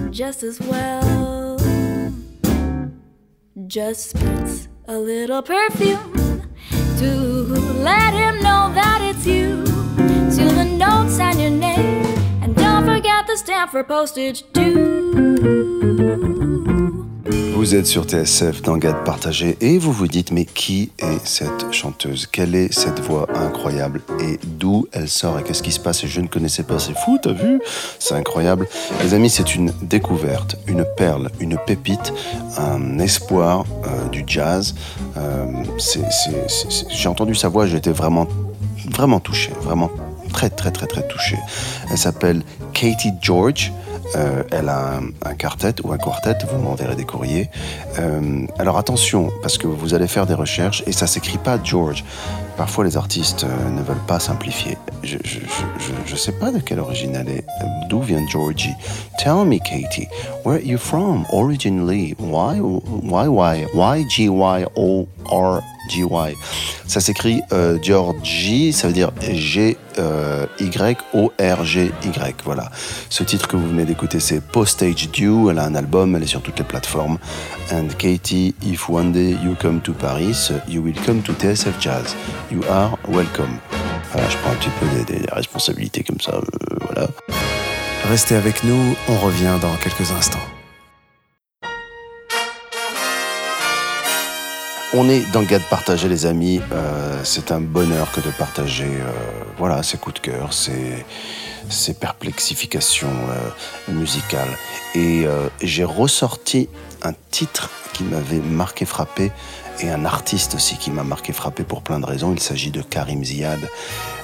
just 0.09 0.41
as 0.41 0.57
well. 0.61 1.57
Just 3.67 4.15
spritz 4.15 4.69
a 4.87 4.97
little 4.97 5.41
perfume 5.41 6.49
to 6.97 7.11
let 7.83 8.13
him 8.13 8.35
know 8.41 8.71
that 8.73 9.01
it's 9.01 9.27
you. 9.27 9.65
Seal 10.31 10.53
the 10.53 10.63
notes 10.63 11.19
and 11.19 11.41
your 11.41 11.49
name 11.49 12.05
and 12.41 12.55
don't 12.55 12.85
forget 12.85 13.27
the 13.27 13.35
stamp 13.35 13.71
for 13.71 13.83
postage 13.83 14.45
due. 14.53 16.42
Vous 17.63 17.75
êtes 17.75 17.87
sur 17.87 18.03
TSF 18.03 18.61
dans 18.61 18.75
Gade 18.75 19.05
Partagé 19.05 19.55
et 19.61 19.77
vous 19.77 19.93
vous 19.93 20.09
dites 20.09 20.31
mais 20.33 20.43
qui 20.43 20.91
est 20.99 21.25
cette 21.25 21.71
chanteuse? 21.71 22.27
Quelle 22.29 22.55
est 22.55 22.73
cette 22.73 22.99
voix 22.99 23.25
incroyable? 23.33 24.01
Et 24.19 24.37
d'où 24.43 24.85
elle 24.91 25.07
sort? 25.07 25.39
Et 25.39 25.43
qu'est-ce 25.43 25.63
qui 25.63 25.71
se 25.71 25.79
passe? 25.79 26.03
Et 26.03 26.09
je 26.09 26.19
ne 26.19 26.27
connaissais 26.27 26.63
pas, 26.63 26.77
c'est 26.77 26.93
fou, 26.93 27.17
t'as 27.23 27.31
vu? 27.31 27.61
C'est 27.99 28.15
incroyable. 28.15 28.67
Les 29.01 29.13
amis, 29.13 29.29
c'est 29.29 29.55
une 29.55 29.71
découverte, 29.81 30.57
une 30.67 30.85
perle, 30.97 31.31
une 31.39 31.57
pépite, 31.57 32.11
un 32.57 32.99
espoir 32.99 33.63
euh, 33.85 34.09
du 34.09 34.25
jazz. 34.27 34.75
Euh, 35.15 35.45
J'ai 36.89 37.07
entendu 37.07 37.33
sa 37.33 37.47
voix, 37.47 37.65
été 37.65 37.93
vraiment, 37.93 38.27
vraiment 38.91 39.21
touché, 39.21 39.53
vraiment 39.61 39.89
très 40.33 40.49
très 40.49 40.71
très 40.71 40.87
très 40.87 41.07
touché. 41.07 41.37
Elle 41.89 41.97
s'appelle 41.97 42.43
Katie 42.73 43.13
George. 43.21 43.71
Euh, 44.15 44.43
elle 44.51 44.69
a 44.69 44.99
un, 45.25 45.33
quartet 45.35 45.75
ou 45.83 45.91
un 45.91 45.97
quartet, 45.97 46.35
vous 46.51 46.59
m'enverrez 46.59 46.95
des 46.95 47.05
courriers. 47.05 47.49
Euh, 47.99 48.45
alors 48.59 48.77
attention, 48.77 49.31
parce 49.41 49.57
que 49.57 49.67
vous 49.67 49.93
allez 49.93 50.07
faire 50.07 50.25
des 50.25 50.33
recherches 50.33 50.83
et 50.87 50.91
ça 50.91 51.07
s'écrit 51.07 51.37
pas 51.37 51.57
George. 51.63 52.03
Parfois 52.57 52.83
les 52.83 52.97
artistes 52.97 53.45
euh, 53.45 53.69
ne 53.69 53.81
veulent 53.81 54.05
pas 54.07 54.19
simplifier. 54.19 54.77
Je 55.03 55.17
ne 55.17 56.17
sais 56.17 56.31
pas 56.33 56.51
de 56.51 56.59
quelle 56.59 56.79
origine 56.79 57.15
elle 57.15 57.29
est. 57.29 57.45
D'où 57.89 58.01
vient 58.01 58.25
Georgie? 58.29 58.75
Tell 59.17 59.45
me, 59.45 59.57
Katie, 59.57 60.07
where 60.43 60.57
are 60.57 60.63
you 60.63 60.77
from 60.77 61.25
originally? 61.33 62.15
Why, 62.19 62.59
why, 62.59 63.27
why, 63.27 63.65
why, 63.73 64.05
G, 64.07 64.29
Y, 64.29 64.65
O, 64.75 65.07
R, 65.29 65.61
G-Y. 65.89 66.35
Ça 66.87 66.99
s'écrit 66.99 67.41
euh, 67.51 67.77
Georgie, 67.81 68.73
ça 68.73 68.87
veut 68.87 68.93
dire 68.93 69.11
G-Y-O-R-G-Y. 69.21 69.75
Voilà. 72.43 72.71
Ce 73.09 73.23
titre 73.23 73.47
que 73.47 73.55
vous 73.55 73.67
venez 73.67 73.85
d'écouter, 73.85 74.19
c'est 74.19 74.41
Postage 74.41 75.09
Due. 75.11 75.49
Elle 75.49 75.59
a 75.59 75.65
un 75.65 75.75
album, 75.75 76.15
elle 76.15 76.23
est 76.23 76.27
sur 76.27 76.41
toutes 76.41 76.59
les 76.59 76.65
plateformes. 76.65 77.17
And 77.71 77.87
Katie, 77.97 78.55
if 78.63 78.89
one 78.89 79.11
day 79.11 79.37
you 79.43 79.55
come 79.59 79.81
to 79.81 79.93
Paris, 79.93 80.51
you 80.67 80.81
will 80.81 80.99
come 81.05 81.21
to 81.21 81.33
TSF 81.33 81.79
Jazz. 81.79 82.15
You 82.51 82.61
are 82.69 82.97
welcome. 83.07 83.59
Voilà, 84.11 84.29
je 84.29 84.37
prends 84.37 84.51
un 84.51 84.55
petit 84.55 84.69
peu 84.79 84.85
des, 85.05 85.21
responsabilités 85.31 86.03
comme 86.03 86.19
ça. 86.21 86.33
Euh, 86.33 86.77
voilà. 86.81 87.07
Restez 88.09 88.35
avec 88.35 88.63
nous, 88.63 88.95
on 89.09 89.17
revient 89.17 89.57
dans 89.61 89.75
quelques 89.77 90.11
instants. 90.11 90.52
On 94.95 95.09
est 95.09 95.21
dans 95.31 95.41
le 95.41 95.47
de 95.47 95.57
partager 95.71 96.07
les 96.07 96.27
amis. 96.27 96.61
Euh, 96.71 97.19
c'est 97.23 97.51
un 97.51 97.59
bonheur 97.59 98.11
que 98.11 98.21
de 98.21 98.29
partager 98.29 98.85
euh, 98.85 99.11
voilà, 99.57 99.81
ses 99.81 99.97
coups 99.97 100.15
de 100.15 100.19
cœur, 100.19 100.53
ses 100.53 101.93
perplexifications 101.99 103.07
euh, 103.07 103.91
musicales. 103.91 104.55
Et 104.93 105.25
j'ai 105.61 105.83
ressorti 105.83 106.69
un 107.01 107.13
titre 107.31 107.71
qui 107.93 108.03
m'avait 108.03 108.37
marqué 108.37 108.85
frappé 108.85 109.31
et 109.81 109.89
un 109.89 110.05
artiste 110.05 110.55
aussi 110.55 110.77
qui 110.77 110.91
m'a 110.91 111.03
marqué 111.03 111.33
frappé 111.33 111.63
pour 111.63 111.81
plein 111.81 111.99
de 111.99 112.05
raisons. 112.05 112.33
Il 112.33 112.39
s'agit 112.39 112.71
de 112.71 112.81
Karim 112.81 113.23
Ziad, 113.23 113.59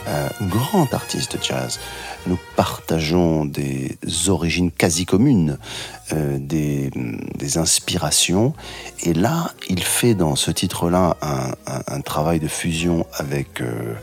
un 0.08 0.46
grand 0.46 0.94
artiste 0.94 1.38
de 1.38 1.44
jazz. 1.44 1.80
Nous 2.28 2.38
partageons 2.56 3.46
des 3.46 3.98
origines 4.28 4.72
quasi 4.72 5.06
communes, 5.06 5.58
euh, 6.14 6.38
des, 6.40 6.92
inspirations. 7.58 8.54
Et 9.04 9.14
là, 9.14 9.52
il 9.70 9.82
fait 9.82 10.14
dans 10.14 10.36
ce 10.36 10.52
titre-là 10.52 11.18
un, 11.66 12.02
travail 12.02 12.40
de 12.40 12.48
fusion 12.48 13.08
avec 13.14 13.62
euh, 13.62 13.96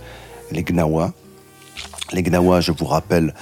les 0.50 0.64
Gnawa. 0.64 1.12
Les 2.12 2.22
Gnawa, 2.22 2.60
je 2.60 2.72
vous 2.72 2.86
rappelle, 2.86 3.34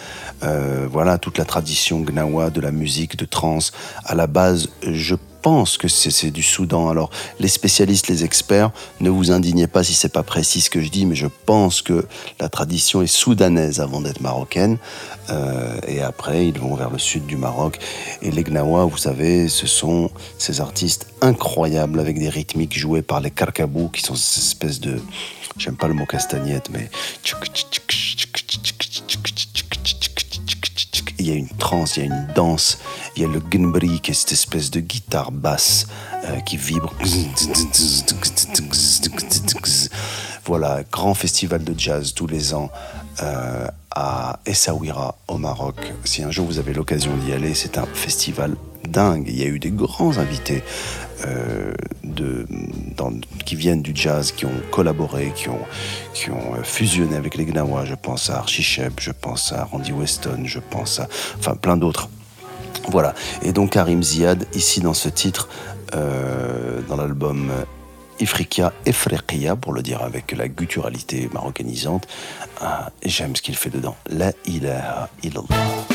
euh, 0.43 0.87
voilà 0.91 1.17
toute 1.17 1.39
la 1.39 1.45
tradition 1.45 2.01
Gnawa 2.01 2.51
de 2.51 2.61
la 2.61 2.71
musique 2.71 3.17
de 3.17 3.25
trance. 3.25 3.73
À 4.05 4.15
la 4.15 4.27
base, 4.27 4.69
je 4.83 5.15
pense 5.45 5.77
que 5.77 5.89
c'est 5.89 6.31
du 6.31 6.43
Soudan. 6.43 6.89
Alors, 6.89 7.11
les 7.39 7.49
spécialistes, 7.49 8.09
les 8.09 8.25
experts, 8.25 8.71
ne 9.01 9.11
vous 9.11 9.31
indignez 9.31 9.67
pas 9.67 9.85
si 9.85 9.93
c'est 9.93 10.09
pas 10.09 10.23
précis 10.23 10.63
ce 10.63 10.71
que 10.71 10.81
je 10.81 10.89
dis, 10.89 11.05
mais 11.05 11.15
je 11.15 11.27
pense 11.45 11.83
que 11.83 12.07
la 12.41 12.49
tradition 12.49 13.03
est 13.03 13.07
soudanaise 13.07 13.79
avant 13.79 14.01
d'être 14.01 14.23
marocaine. 14.23 14.79
Euh, 15.29 15.79
et 15.87 16.01
après, 16.01 16.49
ils 16.49 16.59
vont 16.59 16.75
vers 16.77 16.89
le 16.89 16.99
sud 16.99 17.27
du 17.27 17.37
Maroc. 17.37 17.79
Et 18.23 18.31
les 18.31 18.43
Gnawa, 18.43 18.87
vous 18.87 18.97
savez, 18.97 19.51
ce 19.51 19.67
sont 19.67 20.11
ces 20.39 20.63
artistes 20.63 21.09
incroyables 21.21 22.01
avec 22.01 22.19
des 22.19 22.31
rythmiques 22.31 22.77
jouées 22.79 23.03
par 23.03 23.21
les 23.21 23.31
Karkabou, 23.31 23.91
qui 23.91 24.01
sont 24.01 24.15
ces 24.15 24.41
espèces 24.41 24.81
de. 24.81 24.99
J'aime 25.59 25.77
pas 25.77 25.89
le 25.89 25.95
mot 25.95 26.07
castagnette, 26.07 26.71
mais 26.73 26.91
il 31.25 31.31
y 31.31 31.33
a 31.33 31.39
une 31.39 31.49
trance, 31.49 31.97
il 31.97 32.01
y 32.01 32.03
a 32.03 32.07
une 32.07 32.27
danse, 32.35 32.79
il 33.17 33.23
y 33.23 33.25
a 33.25 33.29
le 33.29 33.41
gunbri 33.41 34.01
qui 34.01 34.11
est 34.11 34.15
cette 34.15 34.33
espèce 34.33 34.71
de 34.71 34.81
guitare 34.81 35.33
basse 35.33 35.87
euh, 36.25 36.39
qui 36.41 36.59
vibre. 36.59 36.93
Voilà, 40.45 40.83
grand 40.93 41.15
festival 41.15 41.65
de 41.65 41.75
jazz 41.79 42.13
tous 42.13 42.27
les 42.27 42.53
ans 42.53 42.71
euh, 43.23 43.67
à 43.95 44.39
Essaouira 44.45 45.17
au 45.29 45.39
Maroc. 45.39 45.77
Si 46.05 46.23
un 46.23 46.31
jour 46.31 46.47
vous 46.47 46.59
avez 46.59 46.75
l'occasion 46.75 47.17
d'y 47.17 47.33
aller, 47.33 47.55
c'est 47.55 47.79
un 47.79 47.87
festival 47.87 48.55
dingue. 48.87 49.27
Il 49.27 49.41
y 49.41 49.45
a 49.45 49.47
eu 49.47 49.59
des 49.59 49.71
grands 49.71 50.19
invités 50.19 50.63
euh, 51.27 51.73
de, 52.03 52.47
qui 53.45 53.57
viennent 53.57 53.83
du 53.83 53.93
jazz, 53.95 54.33
qui 54.33 54.47
ont 54.47 54.61
collaboré, 54.71 55.33
qui 55.35 55.49
ont, 55.49 55.61
qui 56.13 56.31
ont 56.31 56.55
euh, 56.55 56.63
fusionné 56.63 57.17
avec 57.17 57.37
les 57.37 57.45
Gnawa. 57.45 57.85
Je 57.85 57.95
pense 57.95 58.31
à 58.31 58.39
Archie 58.39 58.63
Shep, 58.63 59.01
je 59.01 59.11
pense 59.11 59.53
à 59.53 59.65
Randy 59.65 59.93
Weston, 59.93 60.43
je 60.45 60.59
pense 60.59 61.01
à. 61.01 61.09
Enfin, 61.39 61.55
plein 61.55 61.77
d'autres. 61.77 62.09
Voilà. 62.89 63.15
Et 63.43 63.53
donc 63.53 63.71
Karim 63.71 64.03
Ziad, 64.03 64.47
ici 64.55 64.81
dans 64.81 64.95
ce 64.95 65.09
titre, 65.09 65.49
euh, 65.95 66.81
dans 66.89 66.97
l'album 66.97 67.51
Ifriqiya 68.21 68.73
Efreqiya, 68.87 69.57
pour 69.57 69.73
le 69.73 69.83
dire 69.83 70.03
avec 70.03 70.33
la 70.33 70.49
gutturalité 70.49 71.29
marocanisante, 71.33 72.07
ah, 72.61 72.91
j'aime 73.05 73.35
ce 73.37 73.43
qu'il 73.43 73.57
fait 73.57 73.71
dedans. 73.71 73.97
La 74.11 74.33
ilaha 74.47 75.09
illallah. 75.23 75.94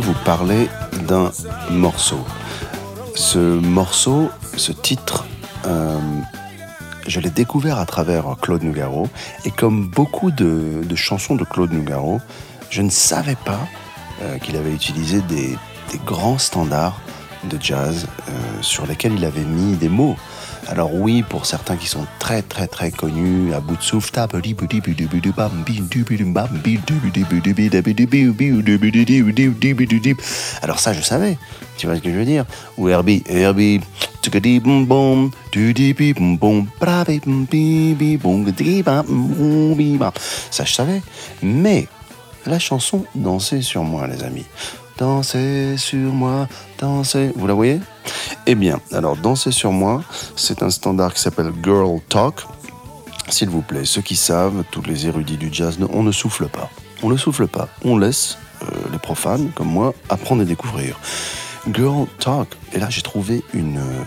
Vous 0.00 0.14
parler 0.24 0.68
d'un 1.06 1.30
morceau. 1.70 2.24
Ce 3.14 3.38
morceau, 3.38 4.30
ce 4.56 4.72
titre, 4.72 5.26
euh, 5.66 5.98
je 7.06 7.20
l'ai 7.20 7.30
découvert 7.30 7.78
à 7.78 7.86
travers 7.86 8.36
Claude 8.40 8.62
Nougaro. 8.62 9.08
Et 9.44 9.50
comme 9.50 9.86
beaucoup 9.86 10.30
de, 10.30 10.82
chansons 10.94 11.36
de 11.36 11.44
Claude 11.44 11.72
Nougaro, 11.72 12.20
je 12.70 12.82
ne 12.82 12.90
savais 12.90 13.36
pas 13.36 13.60
euh, 14.22 14.38
qu'il 14.38 14.56
avait 14.56 14.72
utilisé 14.72 15.20
des, 15.22 15.56
des 15.92 15.98
grands 16.06 16.38
standards 16.38 16.98
de 17.44 17.58
jazz 17.60 18.06
euh, 18.28 18.32
sur 18.60 18.86
lesquels 18.86 19.14
il 19.14 19.24
avait 19.24 19.44
mis 19.44 19.76
des 19.76 19.88
mots. 19.88 20.16
Alors 20.70 20.94
oui, 20.94 21.24
pour 21.28 21.46
certains 21.46 21.76
qui 21.76 21.88
sont 21.88 22.06
très 22.20 22.42
très 22.42 22.68
très 22.68 22.92
connus, 22.92 23.52
à 23.52 23.58
bout 23.58 23.76
de 23.76 23.82
souffle, 23.82 24.16
alors 30.62 30.78
ça 30.78 30.92
je 30.92 31.00
savais, 31.00 31.38
tu 31.76 31.86
vois 31.88 31.96
ce 31.96 32.00
que 32.00 32.12
je 32.12 32.16
veux 32.16 32.24
dire 32.24 32.44
Ou 32.78 32.88
Herbie, 32.88 33.24
Herbie, 33.28 33.80
ça 40.50 40.64
je 40.64 40.72
savais, 40.72 41.02
mais 41.42 41.88
la 42.46 42.58
chanson 42.60 43.04
Danser 43.16 43.62
sur 43.62 43.82
moi 43.82 44.06
les 44.06 44.22
amis, 44.22 44.46
Dansez 45.00 45.78
sur 45.78 46.12
moi, 46.12 46.46
dansez. 46.78 47.32
Vous 47.34 47.46
la 47.46 47.54
voyez? 47.54 47.80
Eh 48.46 48.54
bien, 48.54 48.78
alors 48.92 49.16
Dansez 49.16 49.50
sur 49.50 49.72
moi, 49.72 50.04
c'est 50.36 50.62
un 50.62 50.68
standard 50.68 51.14
qui 51.14 51.22
s'appelle 51.22 51.52
Girl 51.64 52.00
Talk. 52.10 52.42
S'il 53.30 53.48
vous 53.48 53.62
plaît, 53.62 53.86
ceux 53.86 54.02
qui 54.02 54.14
savent, 54.14 54.62
tous 54.70 54.82
les 54.82 55.06
érudits 55.06 55.38
du 55.38 55.48
jazz, 55.50 55.78
on 55.90 56.02
ne 56.02 56.12
souffle 56.12 56.48
pas. 56.48 56.68
On 57.02 57.08
ne 57.08 57.16
souffle 57.16 57.46
pas. 57.46 57.68
On 57.82 57.96
laisse 57.96 58.36
euh, 58.62 58.66
les 58.92 58.98
profanes, 58.98 59.52
comme 59.54 59.68
moi, 59.68 59.94
apprendre 60.10 60.42
et 60.42 60.44
découvrir. 60.44 60.98
Girl 61.72 62.06
Talk. 62.18 62.48
Et 62.74 62.78
là, 62.78 62.90
j'ai 62.90 63.00
trouvé 63.00 63.42
une, 63.54 63.78
euh, 63.78 64.04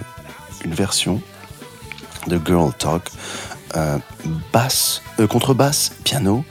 version 0.68 1.24
de 2.28 2.40
Girl 2.46 2.72
Talk. 2.72 3.10
Euh, 3.76 3.98
basse, 4.54 5.02
contrebasse, 5.28 5.92
piano, 6.04 6.46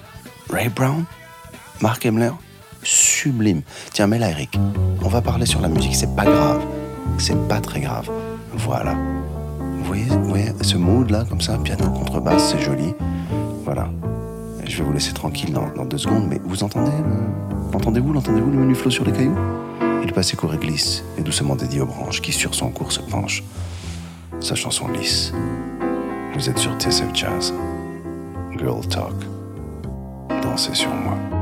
Ray 0.50 0.68
Brown, 0.68 1.04
Mark 1.80 2.04
Emler, 2.04 2.32
sublime. 2.82 3.62
Tiens, 3.92 4.06
mets 4.06 4.18
là, 4.18 4.30
Eric. 4.30 4.58
On 5.02 5.08
va 5.08 5.20
parler 5.20 5.46
sur 5.46 5.60
la 5.60 5.68
musique. 5.68 5.94
C'est 5.94 6.14
pas 6.14 6.24
grave. 6.24 6.62
C'est 7.18 7.48
pas 7.48 7.60
très 7.60 7.80
grave. 7.80 8.08
Voilà. 8.52 8.94
Vous 9.78 9.84
voyez, 9.84 10.52
ce 10.62 10.76
mood 10.76 11.10
là, 11.10 11.24
comme 11.28 11.40
ça, 11.40 11.58
piano, 11.58 11.90
contrebasse, 11.90 12.50
c'est 12.50 12.62
joli. 12.62 12.94
Voilà. 13.64 13.88
Je 14.64 14.78
vais 14.78 14.84
vous 14.84 14.92
laisser 14.92 15.12
tranquille 15.12 15.52
dans, 15.52 15.84
deux 15.84 15.98
secondes, 15.98 16.26
mais 16.28 16.40
vous 16.44 16.62
entendez 16.62 16.92
Entendez-vous 17.74 18.12
L'entendez-vous 18.12 18.50
le 18.50 18.58
menu 18.58 18.74
flot 18.74 18.90
sur 18.90 19.04
les 19.04 19.12
cailloux? 19.12 19.36
Il 20.04 20.36
court 20.36 20.54
et 20.54 20.58
glisse, 20.58 21.04
et 21.18 21.22
doucement 21.22 21.56
dédié 21.56 21.80
aux 21.80 21.86
branches 21.86 22.20
qui 22.20 22.32
sur 22.32 22.54
son 22.54 22.70
cours 22.70 22.92
se 22.92 23.00
penchent. 23.00 23.42
Sa 24.40 24.54
chanson 24.54 24.88
lisse. 24.88 25.32
Vous 26.34 26.48
êtes 26.48 26.58
sur 26.58 26.72
TSF 26.78 27.14
Jazz. 27.14 27.52
Girl 28.58 28.86
Talk. 28.88 29.14
Dansez 30.42 30.74
sur 30.74 30.90
moi. 30.90 31.41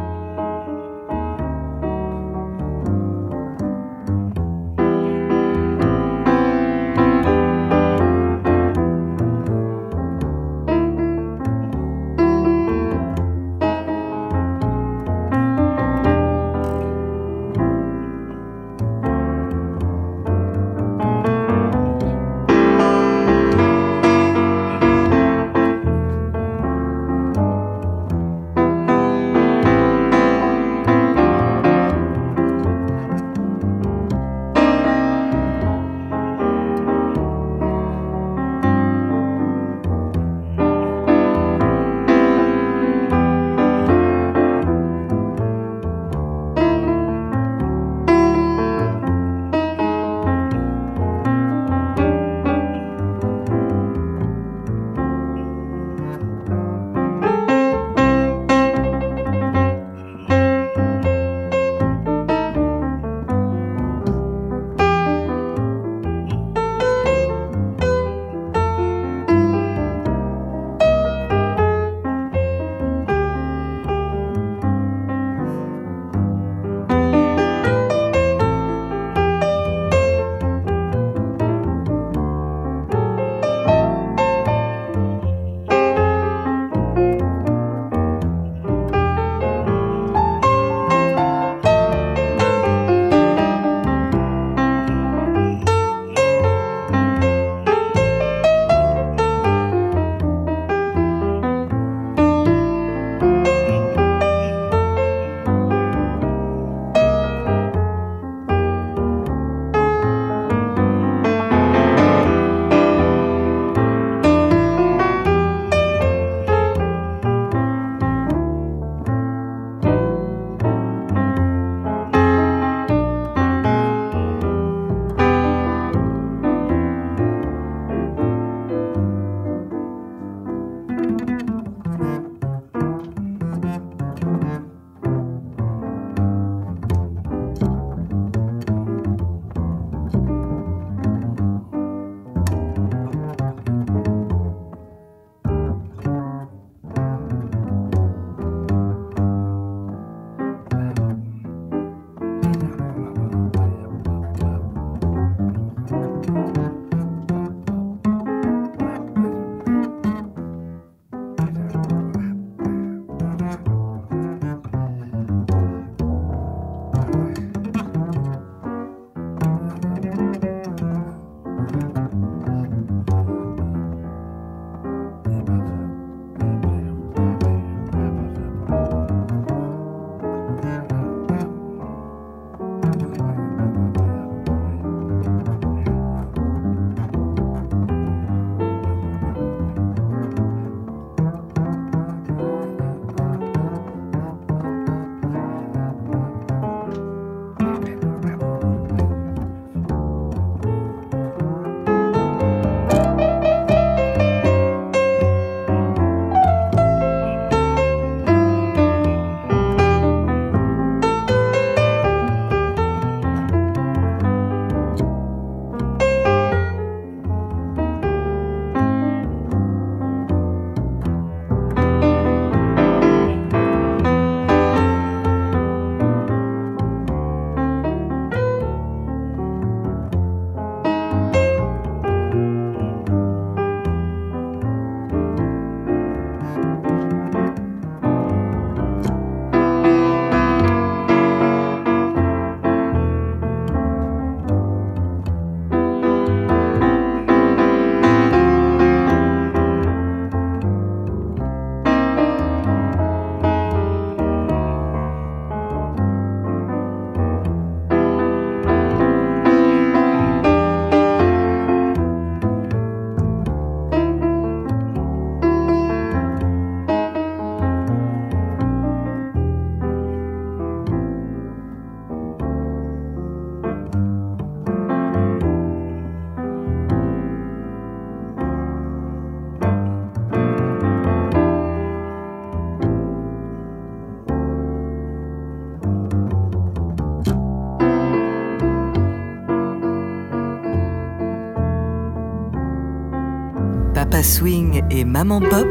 Swing 294.31 294.81
et 294.93 295.05
Maman 295.05 295.41
Pop. 295.41 295.67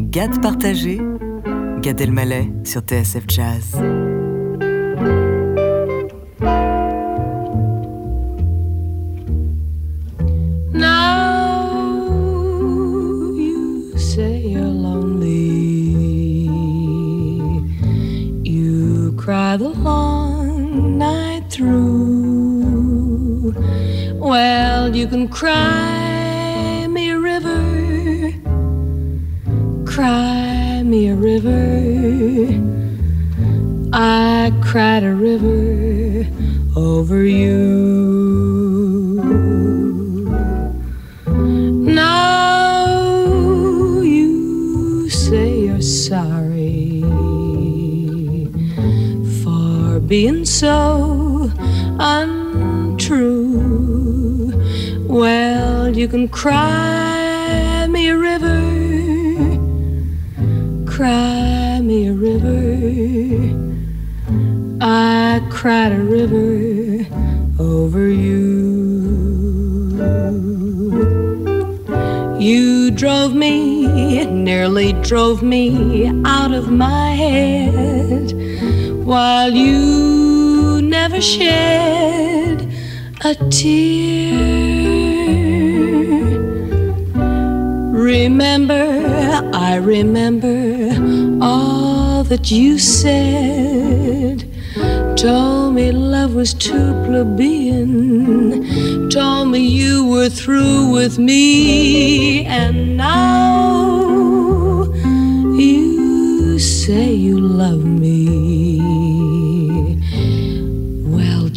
Gad 0.00 0.42
partagé, 0.42 1.00
Gad 1.80 2.00
Elmaleh 2.00 2.50
sur 2.64 2.80
TSF 2.80 3.24
Jazz. 3.28 3.76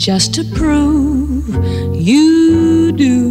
Just 0.04 0.34
to 0.34 0.44
prove 0.44 1.48
you 1.96 2.92
do 2.92 3.24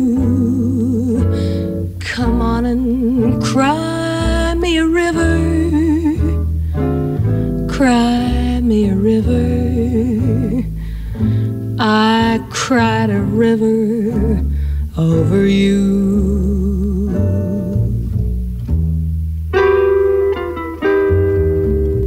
Come 2.01 2.41
on 2.41 2.65
and 2.65 3.43
cry 3.43 4.55
me 4.55 4.79
a 4.79 4.87
river. 4.87 5.39
Cry 7.69 8.61
me 8.63 8.89
a 8.89 8.95
river. 8.95 10.63
I 11.79 12.43
cried 12.49 13.11
a 13.11 13.21
river 13.21 14.43
over 14.97 15.47
you. 15.47 17.11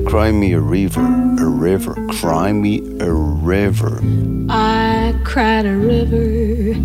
Cry 0.08 0.32
me 0.32 0.54
a 0.54 0.60
river, 0.60 1.02
a 1.40 1.46
river, 1.46 1.94
cry 2.10 2.52
me 2.52 2.80
a 3.00 3.12
river. 3.12 3.25
I 4.50 5.14
cried 5.24 5.68
a 5.68 5.78
river 5.78 6.76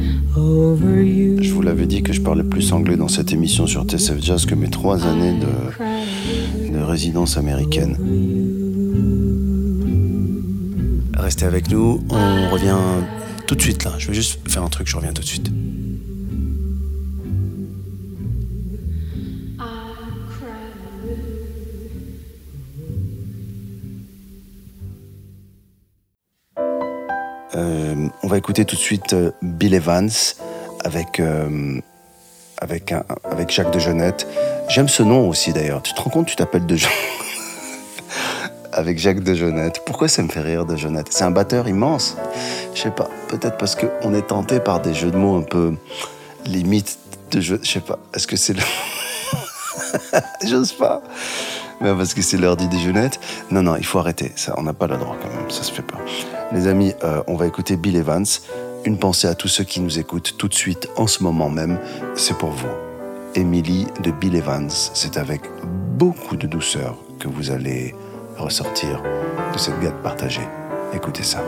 Je 1.42 1.52
vous 1.54 1.62
l'avais 1.62 1.86
dit 1.86 2.02
que 2.02 2.12
je 2.12 2.20
parlais 2.20 2.44
plus 2.44 2.72
anglais 2.72 2.96
dans 2.96 3.08
cette 3.08 3.32
émission 3.32 3.66
sur 3.66 3.84
TSF 3.84 4.22
Jazz 4.22 4.44
que 4.44 4.54
mes 4.54 4.68
trois 4.68 5.06
années 5.06 5.38
de, 5.40 6.72
de 6.72 6.78
résidence 6.82 7.38
américaine. 7.38 7.96
Restez 11.16 11.46
avec 11.46 11.70
nous, 11.70 12.04
on 12.10 12.50
revient 12.50 12.76
tout 13.46 13.54
de 13.54 13.62
suite 13.62 13.84
là. 13.84 13.92
Je 13.98 14.08
vais 14.08 14.14
juste 14.14 14.40
faire 14.46 14.62
un 14.62 14.68
truc, 14.68 14.86
je 14.86 14.96
reviens 14.96 15.12
tout 15.12 15.22
de 15.22 15.26
suite. 15.26 15.50
Écouter 28.50 28.64
tout 28.64 28.74
de 28.74 28.80
suite 28.80 29.12
euh, 29.12 29.30
Bill 29.42 29.74
Evans 29.74 30.10
avec, 30.84 31.20
euh, 31.20 31.80
avec, 32.60 32.92
avec 33.22 33.52
Jacques 33.52 33.70
de 33.70 33.78
Jonette. 33.78 34.26
J'aime 34.68 34.88
ce 34.88 35.04
nom 35.04 35.28
aussi 35.28 35.52
d'ailleurs. 35.52 35.82
Tu 35.82 35.94
te 35.94 36.00
rends 36.00 36.10
compte, 36.10 36.26
tu 36.26 36.34
t'appelles 36.34 36.66
de 36.66 36.76
avec 38.72 38.98
Jacques 38.98 39.22
de 39.22 39.34
Jonette. 39.34 39.84
Pourquoi 39.86 40.08
ça 40.08 40.24
me 40.24 40.28
fait 40.28 40.40
rire 40.40 40.66
de 40.66 40.74
Jonette 40.74 41.06
C'est 41.10 41.22
un 41.22 41.30
batteur 41.30 41.68
immense. 41.68 42.16
Je 42.74 42.80
sais 42.80 42.90
pas. 42.90 43.08
Peut-être 43.28 43.56
parce 43.56 43.76
qu'on 43.76 44.12
est 44.14 44.26
tenté 44.26 44.58
par 44.58 44.80
des 44.80 44.94
jeux 44.94 45.12
de 45.12 45.16
mots 45.16 45.36
un 45.36 45.42
peu 45.42 45.76
limite 46.44 46.98
de 47.30 47.40
jeu. 47.40 47.60
Je 47.62 47.70
sais 47.70 47.78
pas. 47.78 48.00
Est-ce 48.14 48.26
que 48.26 48.34
c'est 48.34 48.54
le. 48.54 48.62
J'ose 50.44 50.72
pas. 50.72 51.02
Mais 51.80 51.94
parce 51.94 52.14
que 52.14 52.22
c'est 52.22 52.36
l'heure 52.36 52.56
du 52.56 52.66
déjeunette. 52.66 53.20
Non, 53.52 53.62
non, 53.62 53.76
il 53.76 53.86
faut 53.86 54.00
arrêter. 54.00 54.32
Ça, 54.34 54.54
on 54.56 54.64
n'a 54.64 54.72
pas 54.72 54.88
le 54.88 54.96
droit 54.96 55.16
quand 55.22 55.28
même. 55.28 55.48
Ça 55.52 55.62
se 55.62 55.70
fait 55.70 55.82
pas. 55.82 55.98
Les 56.52 56.66
amis, 56.66 56.94
euh, 57.04 57.22
on 57.28 57.36
va 57.36 57.46
écouter 57.46 57.76
Bill 57.76 57.96
Evans. 57.96 58.26
Une 58.84 58.98
pensée 58.98 59.28
à 59.28 59.34
tous 59.34 59.46
ceux 59.46 59.62
qui 59.62 59.80
nous 59.80 59.98
écoutent 59.98 60.36
tout 60.36 60.48
de 60.48 60.54
suite, 60.54 60.88
en 60.96 61.06
ce 61.06 61.22
moment 61.22 61.48
même. 61.48 61.78
C'est 62.16 62.36
pour 62.36 62.50
vous. 62.50 62.68
Emily 63.36 63.86
de 64.02 64.10
Bill 64.10 64.34
Evans. 64.34 64.70
C'est 64.70 65.16
avec 65.16 65.42
beaucoup 65.96 66.36
de 66.36 66.48
douceur 66.48 66.96
que 67.20 67.28
vous 67.28 67.52
allez 67.52 67.94
ressortir 68.36 69.00
de 69.52 69.58
cette 69.58 69.78
gâte 69.80 70.02
partagée. 70.02 70.46
Écoutez 70.92 71.22
ça. 71.22 71.42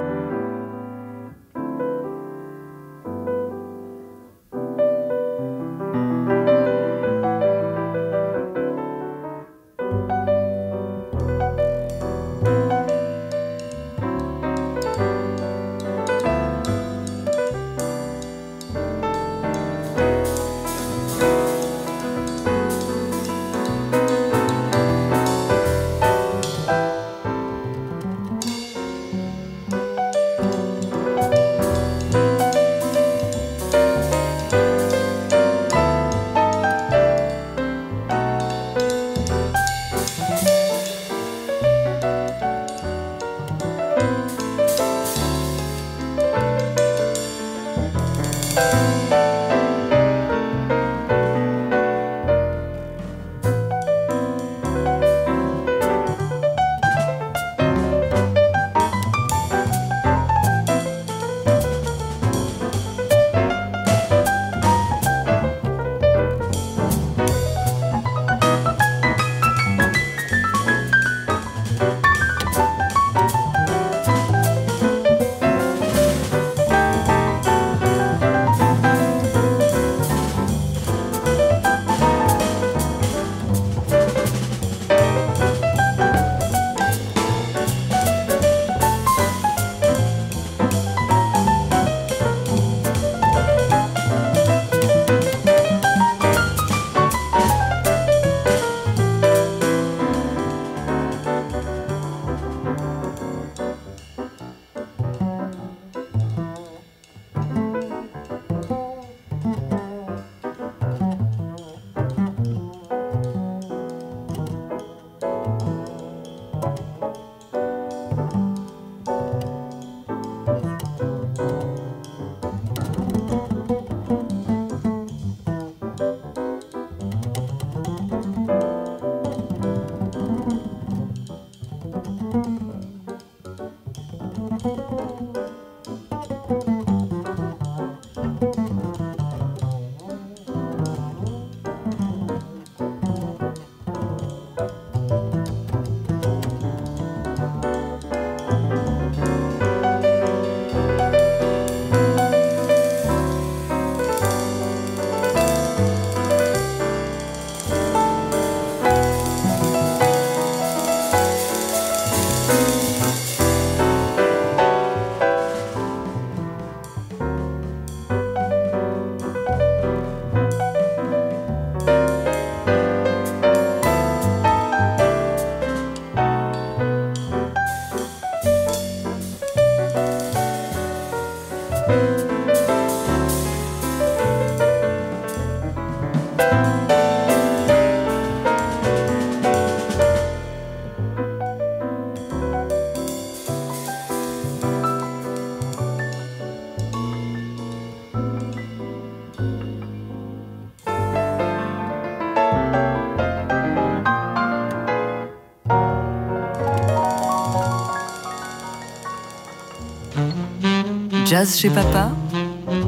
Jazz 211.27 211.59
chez 211.59 211.71
papa, 211.71 212.11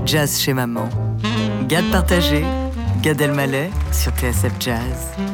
jazz 0.05 0.39
chez 0.39 0.53
maman. 0.53 0.89
Gad 1.69 1.85
partagé, 1.91 2.45
Gad 3.03 3.21
Elmaleh 3.21 3.71
sur 3.93 4.13
TSF 4.13 4.53
Jazz. 4.61 5.34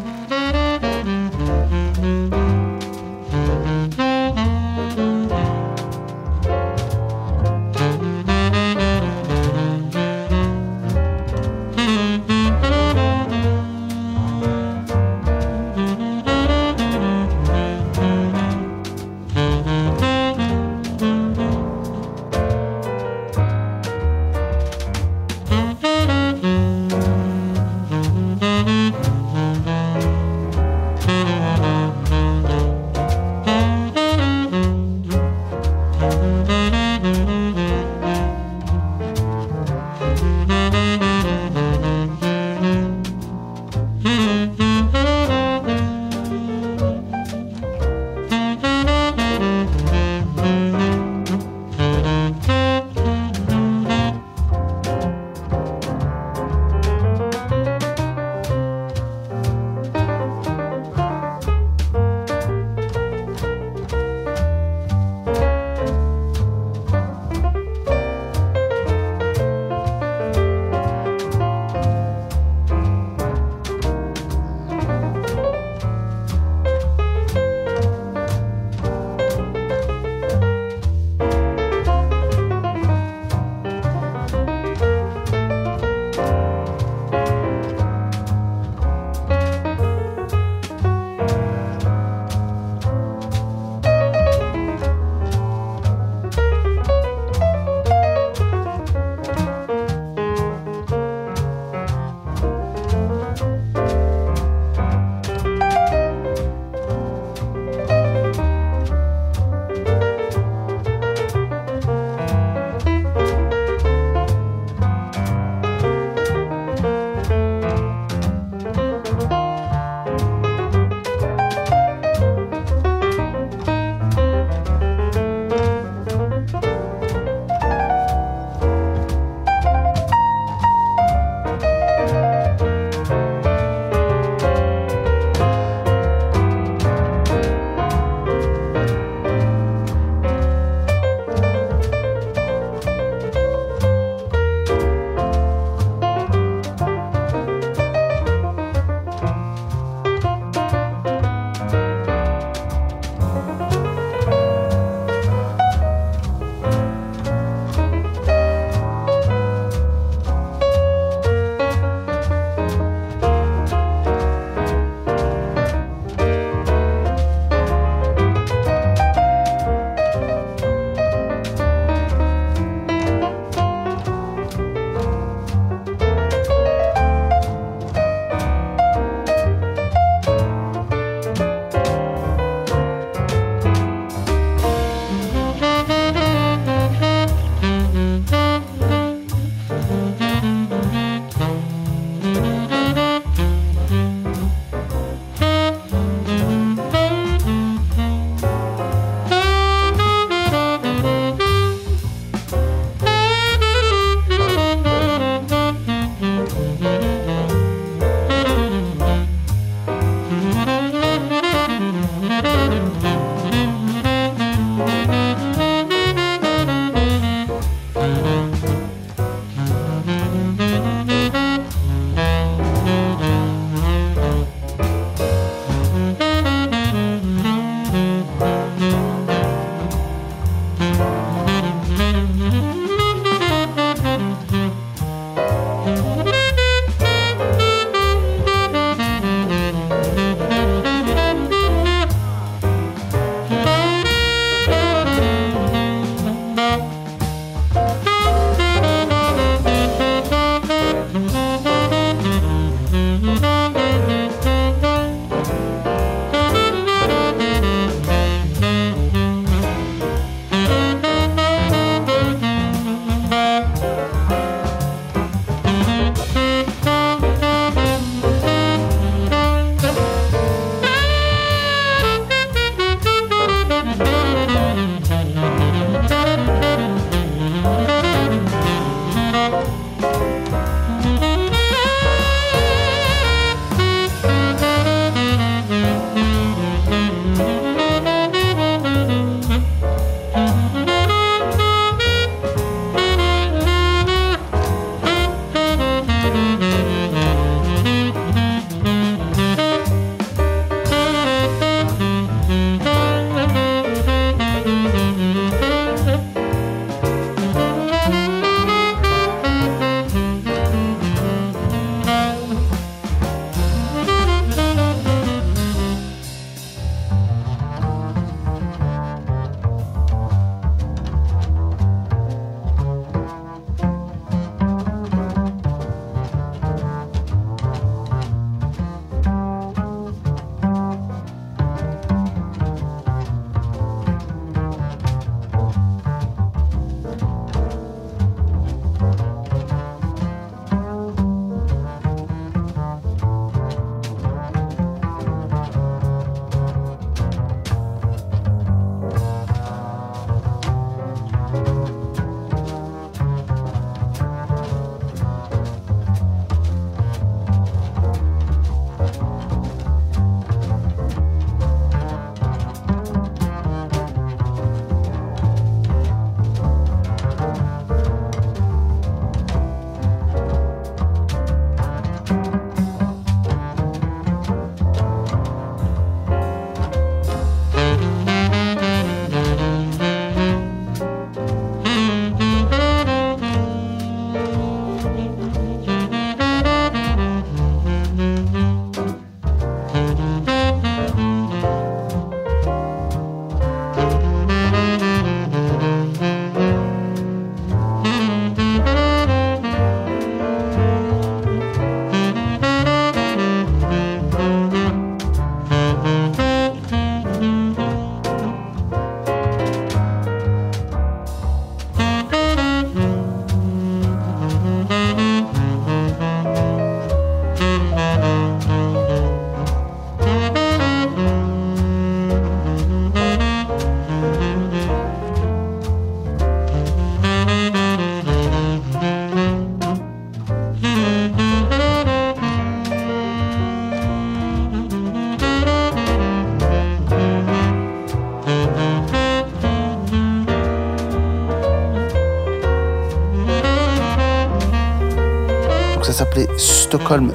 Stockholm 447.10 447.32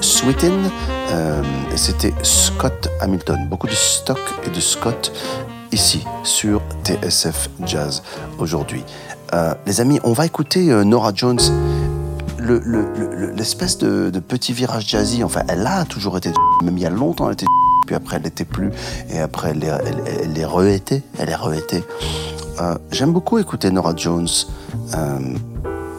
euh, 1.12 1.42
c'était 1.76 2.14
Scott 2.24 2.88
Hamilton. 3.02 3.48
Beaucoup 3.50 3.68
de 3.68 3.74
stock 3.74 4.20
et 4.46 4.50
de 4.50 4.62
Scott 4.62 5.12
ici 5.74 6.06
sur 6.24 6.62
TSF 6.86 7.50
Jazz 7.66 8.02
aujourd'hui. 8.40 8.86
Euh, 9.34 9.54
les 9.66 9.82
amis, 9.82 10.00
on 10.06 10.14
va 10.14 10.26
écouter 10.26 10.72
euh, 10.72 10.86
Nora 10.86 11.12
Jones. 11.14 11.40
Le- 12.38 12.62
le- 12.64 12.88
le- 12.96 13.32
L'espèce 13.32 13.78
de, 13.78 14.10
petit 14.26 14.54
virage 14.54 14.88
jazzy, 14.88 15.26
enfin, 15.26 15.42
elle 15.50 15.68
a 15.68 15.84
toujours 15.84 16.16
été, 16.16 16.32
même 16.64 16.78
il 16.78 16.84
y 16.84 16.86
a 16.86 16.90
longtemps, 16.90 17.28
elle 17.28 17.34
était, 17.34 17.46
puis 17.86 17.98
après 17.98 18.16
elle 18.16 18.22
n'était 18.24 18.46
plus, 18.46 18.72
et 19.10 19.20
après 19.20 19.50
elle 19.50 19.62
est, 19.66 19.74
elle, 20.24 20.38
est 20.38 20.46
re-été, 20.46 21.04
elle 21.20 21.30
est 21.30 21.36
re-été. 21.36 21.84
J'aime 22.92 23.12
beaucoup 23.12 23.40
écouter 23.40 23.72
Nora 23.72 23.94
Jones 23.98 24.30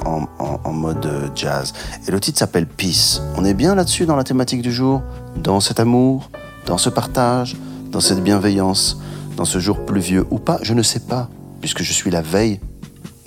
en, 0.07 0.73
mode 0.73 1.07
euh, 1.07 1.29
jazz. 1.35 1.73
Et 2.07 2.11
le 2.11 2.21
titre 2.21 2.39
s'appelle 2.39 2.67
Peace. 2.67 3.21
On 3.37 3.45
est 3.45 3.55
bien 3.55 3.75
là-dessus 3.75 4.07
dans 4.07 4.17
la 4.17 4.25
thématique 4.25 4.63
du 4.63 4.73
jour, 4.73 5.03
dans 5.37 5.61
cet 5.61 5.81
amour, 5.81 6.31
dans 6.67 6.79
ce 6.79 6.89
partage, 6.91 7.57
dans 7.91 8.01
cette 8.01 8.23
bienveillance, 8.23 9.01
dans 9.37 9.45
ce 9.45 9.59
jour 9.59 9.85
pluvieux 9.85 10.27
ou 10.31 10.39
pas, 10.39 10.59
je 10.63 10.75
ne 10.75 10.83
sais 10.83 11.01
pas, 11.01 11.29
puisque 11.61 11.83
je 11.83 11.93
suis 11.93 12.11
la 12.11 12.23
veille 12.23 12.61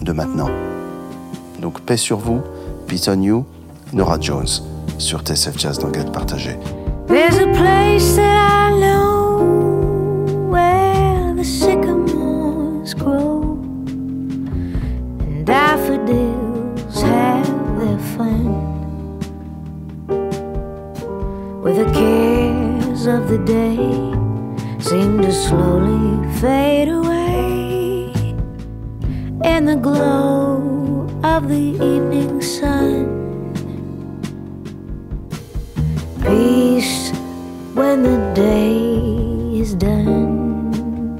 de 0.02 0.12
maintenant. 0.12 0.50
Donc 1.62 1.82
paix 1.82 1.98
sur 1.98 2.18
vous, 2.18 2.42
peace 2.88 3.08
on 3.08 3.22
you, 3.22 3.46
Nora 3.94 4.20
Jones 4.20 4.48
sur 4.98 5.22
TSF 5.22 5.58
Jazz 5.58 5.80
dans 5.80 5.90
Gade 5.90 6.12
Partagé. 6.12 6.58
Where 21.70 21.86
the 21.86 21.92
cares 21.94 23.06
of 23.06 23.30
the 23.30 23.38
day 23.46 23.76
seem 24.80 25.22
to 25.22 25.32
slowly 25.32 26.40
fade 26.40 26.90
away 26.90 28.12
in 29.44 29.66
the 29.66 29.76
glow 29.76 31.08
of 31.24 31.48
the 31.48 31.68
evening 31.94 32.42
sun. 32.42 33.06
peace 36.24 37.12
when 37.76 38.02
the 38.02 38.18
day 38.34 39.60
is 39.62 39.76
done. 39.76 41.20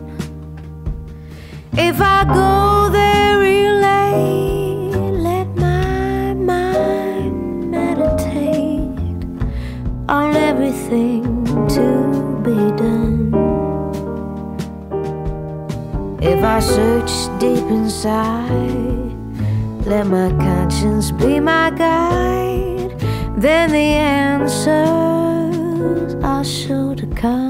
If 1.74 2.02
I 2.02 2.24
go 2.26 2.79
If 16.40 16.46
I 16.46 16.60
search 16.62 17.12
deep 17.38 17.66
inside, 17.70 18.50
let 19.86 20.08
my 20.08 20.30
conscience 20.30 21.12
be 21.12 21.38
my 21.42 21.70
guide, 21.70 22.98
then 23.36 23.72
the 23.72 23.78
answers 23.78 24.56
are 26.24 26.46
sure 26.46 26.96
to 26.96 27.08
come. 27.08 27.49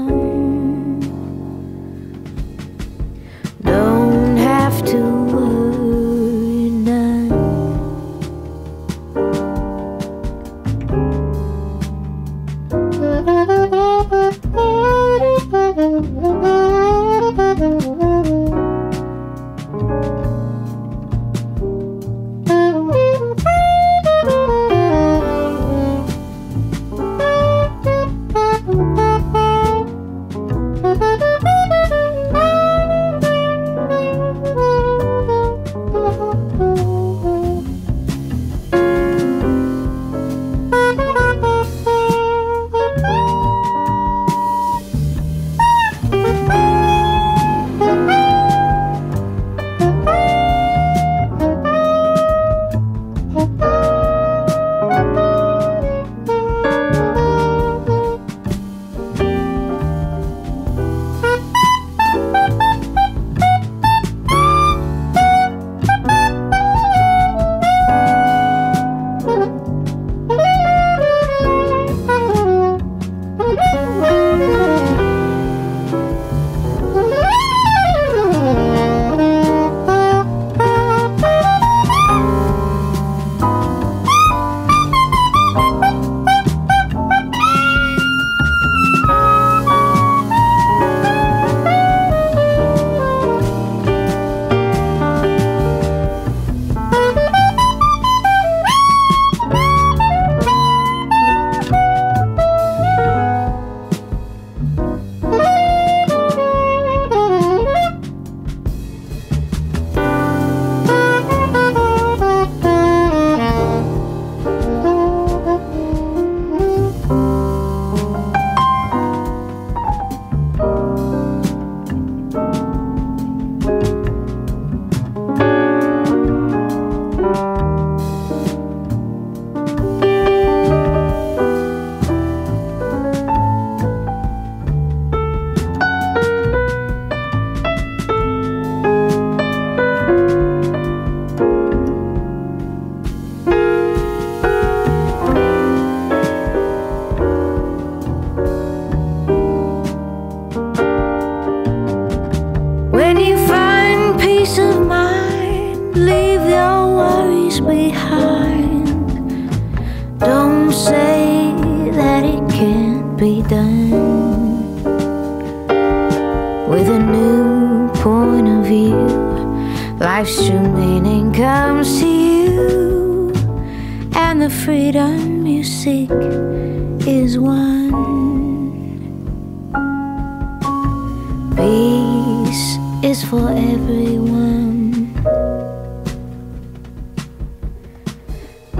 Everyone. 183.60 185.12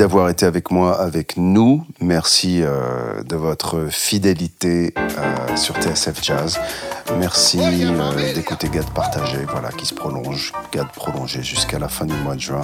D'avoir 0.00 0.30
été 0.30 0.46
avec 0.46 0.70
moi, 0.70 0.98
avec 0.98 1.36
nous. 1.36 1.84
Merci 2.00 2.62
euh, 2.62 2.99
de 3.24 3.36
votre 3.36 3.88
fidélité 3.90 4.94
euh, 4.96 5.56
sur 5.56 5.74
TSF 5.76 6.22
Jazz. 6.22 6.58
Merci 7.18 7.58
euh, 7.60 8.34
d'écouter 8.34 8.68
Gad 8.68 8.88
Partagé, 8.90 9.38
voilà, 9.50 9.70
qui 9.70 9.84
se 9.84 9.94
prolonge, 9.94 10.52
Gad 10.72 10.86
prolongé 10.92 11.42
jusqu'à 11.42 11.78
la 11.78 11.88
fin 11.88 12.04
du 12.04 12.14
mois 12.14 12.34
de 12.34 12.40
juin. 12.40 12.62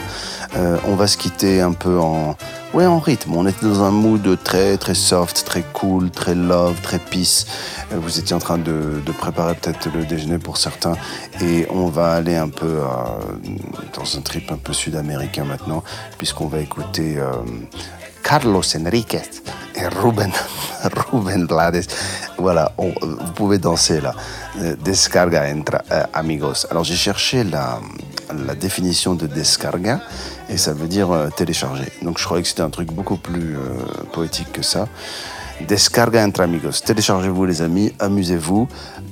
Euh, 0.56 0.78
on 0.86 0.94
va 0.94 1.06
se 1.06 1.16
quitter 1.16 1.60
un 1.60 1.72
peu 1.72 1.98
en, 1.98 2.36
ouais, 2.74 2.86
en 2.86 2.98
rythme. 3.00 3.34
On 3.34 3.46
était 3.46 3.66
dans 3.66 3.82
un 3.82 3.90
mood 3.90 4.38
très, 4.44 4.76
très 4.76 4.94
soft, 4.94 5.44
très 5.44 5.62
cool, 5.72 6.10
très 6.10 6.34
love, 6.34 6.80
très 6.80 6.98
peace. 6.98 7.46
Vous 7.90 8.18
étiez 8.18 8.36
en 8.36 8.40
train 8.40 8.58
de, 8.58 9.02
de 9.04 9.12
préparer 9.12 9.54
peut-être 9.54 9.88
le 9.92 10.04
déjeuner 10.04 10.38
pour 10.38 10.56
certains, 10.56 10.94
et 11.40 11.66
on 11.70 11.86
va 11.86 12.12
aller 12.12 12.36
un 12.36 12.48
peu 12.48 12.80
dans 13.94 14.16
un 14.16 14.20
trip 14.20 14.50
un 14.50 14.56
peu 14.56 14.72
sud-américain 14.72 15.44
maintenant, 15.44 15.82
puisqu'on 16.18 16.46
va 16.46 16.60
écouter 16.60 17.18
Carlos 18.26 18.62
Enriquez 18.74 19.30
et 19.76 19.86
Ruben, 19.86 20.32
Ruben 21.12 21.46
Blades. 21.46 21.86
Voilà, 22.38 22.72
vous 22.76 23.32
pouvez 23.36 23.58
danser 23.58 24.00
là. 24.00 24.14
Euh, 24.58 24.74
Descarga 24.84 25.44
entre 25.54 25.78
euh, 25.92 26.02
amigos. 26.12 26.66
Alors 26.68 26.82
j'ai 26.82 26.96
cherché 26.96 27.44
la, 27.44 27.78
la 28.46 28.56
définition 28.56 29.14
de 29.14 29.28
descarga 29.28 30.00
et 30.50 30.56
ça 30.56 30.72
veut 30.72 30.88
dire 30.88 31.12
euh, 31.12 31.28
télécharger. 31.28 31.86
Donc 32.02 32.18
je 32.18 32.24
croyais 32.24 32.42
que 32.42 32.48
c'était 32.48 32.62
un 32.62 32.70
truc 32.70 32.90
beaucoup 32.90 33.16
plus 33.16 33.56
poétique 34.12 34.50
que 34.50 34.62
ça. 34.62 34.88
Descarga 35.60 36.26
entre 36.26 36.40
amigos. 36.40 36.82
Téléchargez-vous 36.84 37.46
les 37.46 37.62
amis, 37.62 37.92
amusez-vous, 38.00 38.66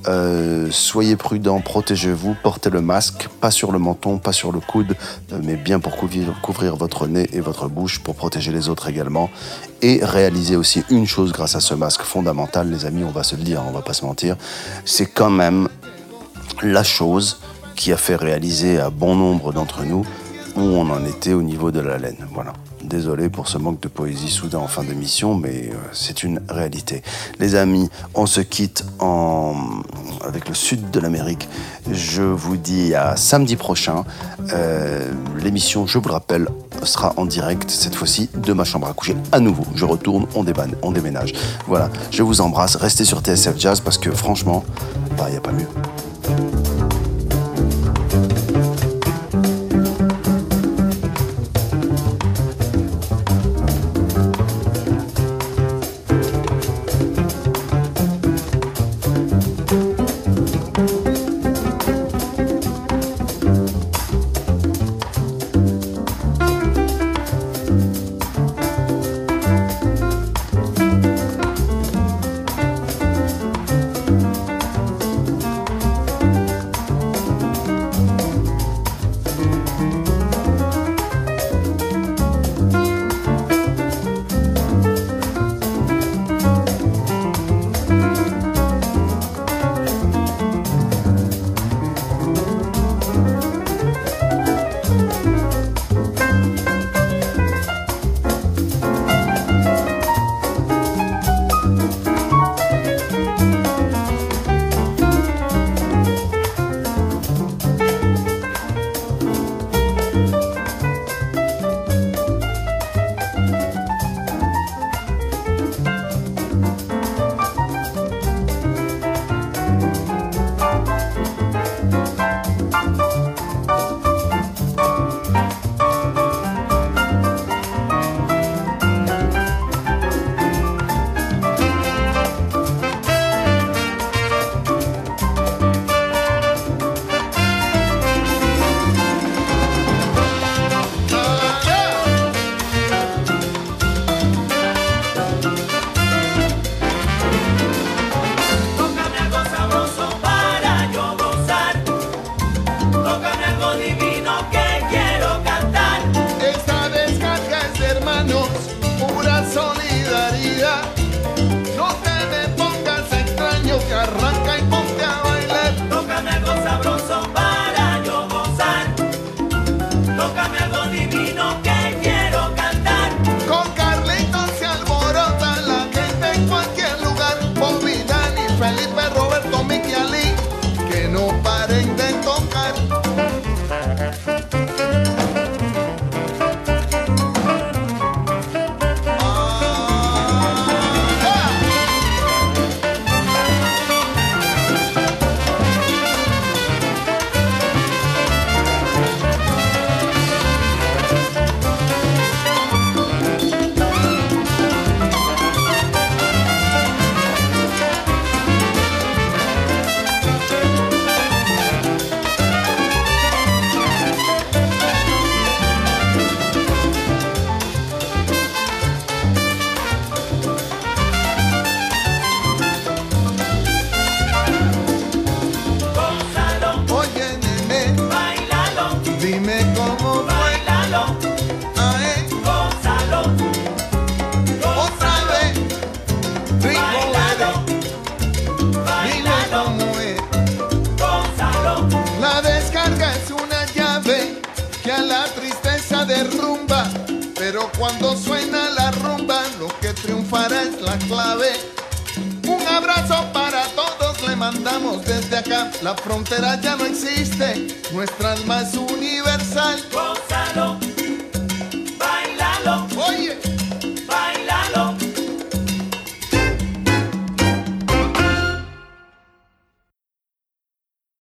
euh, 0.07 0.67
soyez 0.71 1.15
prudents, 1.15 1.61
protégez-vous, 1.61 2.35
portez 2.43 2.69
le 2.69 2.81
masque, 2.81 3.27
pas 3.41 3.51
sur 3.51 3.71
le 3.71 3.79
menton, 3.79 4.17
pas 4.17 4.31
sur 4.31 4.51
le 4.51 4.59
coude, 4.59 4.95
euh, 5.31 5.39
mais 5.43 5.55
bien 5.55 5.79
pour 5.79 5.95
couvrir, 5.95 6.75
votre 6.75 7.07
nez 7.07 7.27
et 7.33 7.39
votre 7.39 7.67
bouche 7.67 7.99
pour 7.99 8.15
protéger 8.15 8.51
les 8.51 8.69
autres 8.69 8.89
également. 8.89 9.29
Et 9.81 9.99
réalisez 10.03 10.55
aussi 10.55 10.83
une 10.89 11.07
chose 11.07 11.31
grâce 11.31 11.55
à 11.55 11.59
ce 11.59 11.73
masque 11.73 12.01
fondamental, 12.01 12.69
les 12.69 12.85
amis, 12.85 13.03
on 13.03 13.11
va 13.11 13.23
se 13.23 13.35
le 13.35 13.43
dire, 13.43 13.63
on 13.67 13.71
va 13.71 13.81
pas 13.81 13.93
se 13.93 14.05
mentir, 14.05 14.35
c'est 14.85 15.07
quand 15.07 15.29
même 15.29 15.67
la 16.61 16.83
chose 16.83 17.39
qui 17.75 17.91
a 17.91 17.97
fait 17.97 18.15
réaliser 18.15 18.79
à 18.79 18.89
bon 18.89 19.15
nombre 19.15 19.51
d'entre 19.51 19.83
nous 19.83 20.05
où 20.55 20.61
on 20.61 20.89
en 20.89 21.05
était 21.05 21.33
au 21.33 21.41
niveau 21.41 21.71
de 21.71 21.81
la 21.81 21.97
laine. 21.97 22.27
Voilà. 22.33 22.53
Désolé 22.83 23.29
pour 23.29 23.47
ce 23.47 23.57
manque 23.57 23.79
de 23.79 23.87
poésie 23.87 24.29
soudain 24.29 24.59
en 24.59 24.67
fin 24.67 24.83
d'émission, 24.83 25.35
mais 25.35 25.69
euh, 25.71 25.75
c'est 25.91 26.23
une 26.23 26.41
réalité. 26.49 27.01
Les 27.39 27.55
amis, 27.55 27.89
on 28.13 28.25
se 28.25 28.41
quitte 28.41 28.85
avec 30.21 30.47
le 30.47 30.55
sud 30.55 30.91
de 30.91 30.99
l'Amérique. 30.99 31.47
Je 31.91 32.21
vous 32.21 32.57
dis 32.57 32.93
à 32.93 33.15
samedi 33.15 33.55
prochain. 33.55 34.03
Euh, 34.53 35.11
L'émission, 35.41 35.87
je 35.87 35.97
vous 35.97 36.07
le 36.07 36.13
rappelle, 36.13 36.47
sera 36.83 37.13
en 37.17 37.25
direct 37.25 37.69
cette 37.69 37.95
fois-ci 37.95 38.29
de 38.35 38.53
ma 38.53 38.63
chambre 38.63 38.87
à 38.87 38.93
coucher 38.93 39.15
à 39.31 39.39
nouveau. 39.39 39.65
Je 39.75 39.85
retourne, 39.85 40.27
on, 40.35 40.91
déménage. 40.91 41.33
Voilà, 41.67 41.89
je 42.11 42.23
vous 42.23 42.41
embrasse. 42.41 42.75
Restez 42.75 43.05
sur 43.05 43.19
TSF 43.19 43.57
Jazz 43.57 43.79
parce 43.79 43.97
que 43.97 44.11
franchement, 44.11 44.63
il 45.11 45.15
bah, 45.15 45.29
n'y 45.29 45.37
a 45.37 45.41
pas 45.41 45.51
mieux. 45.51 45.67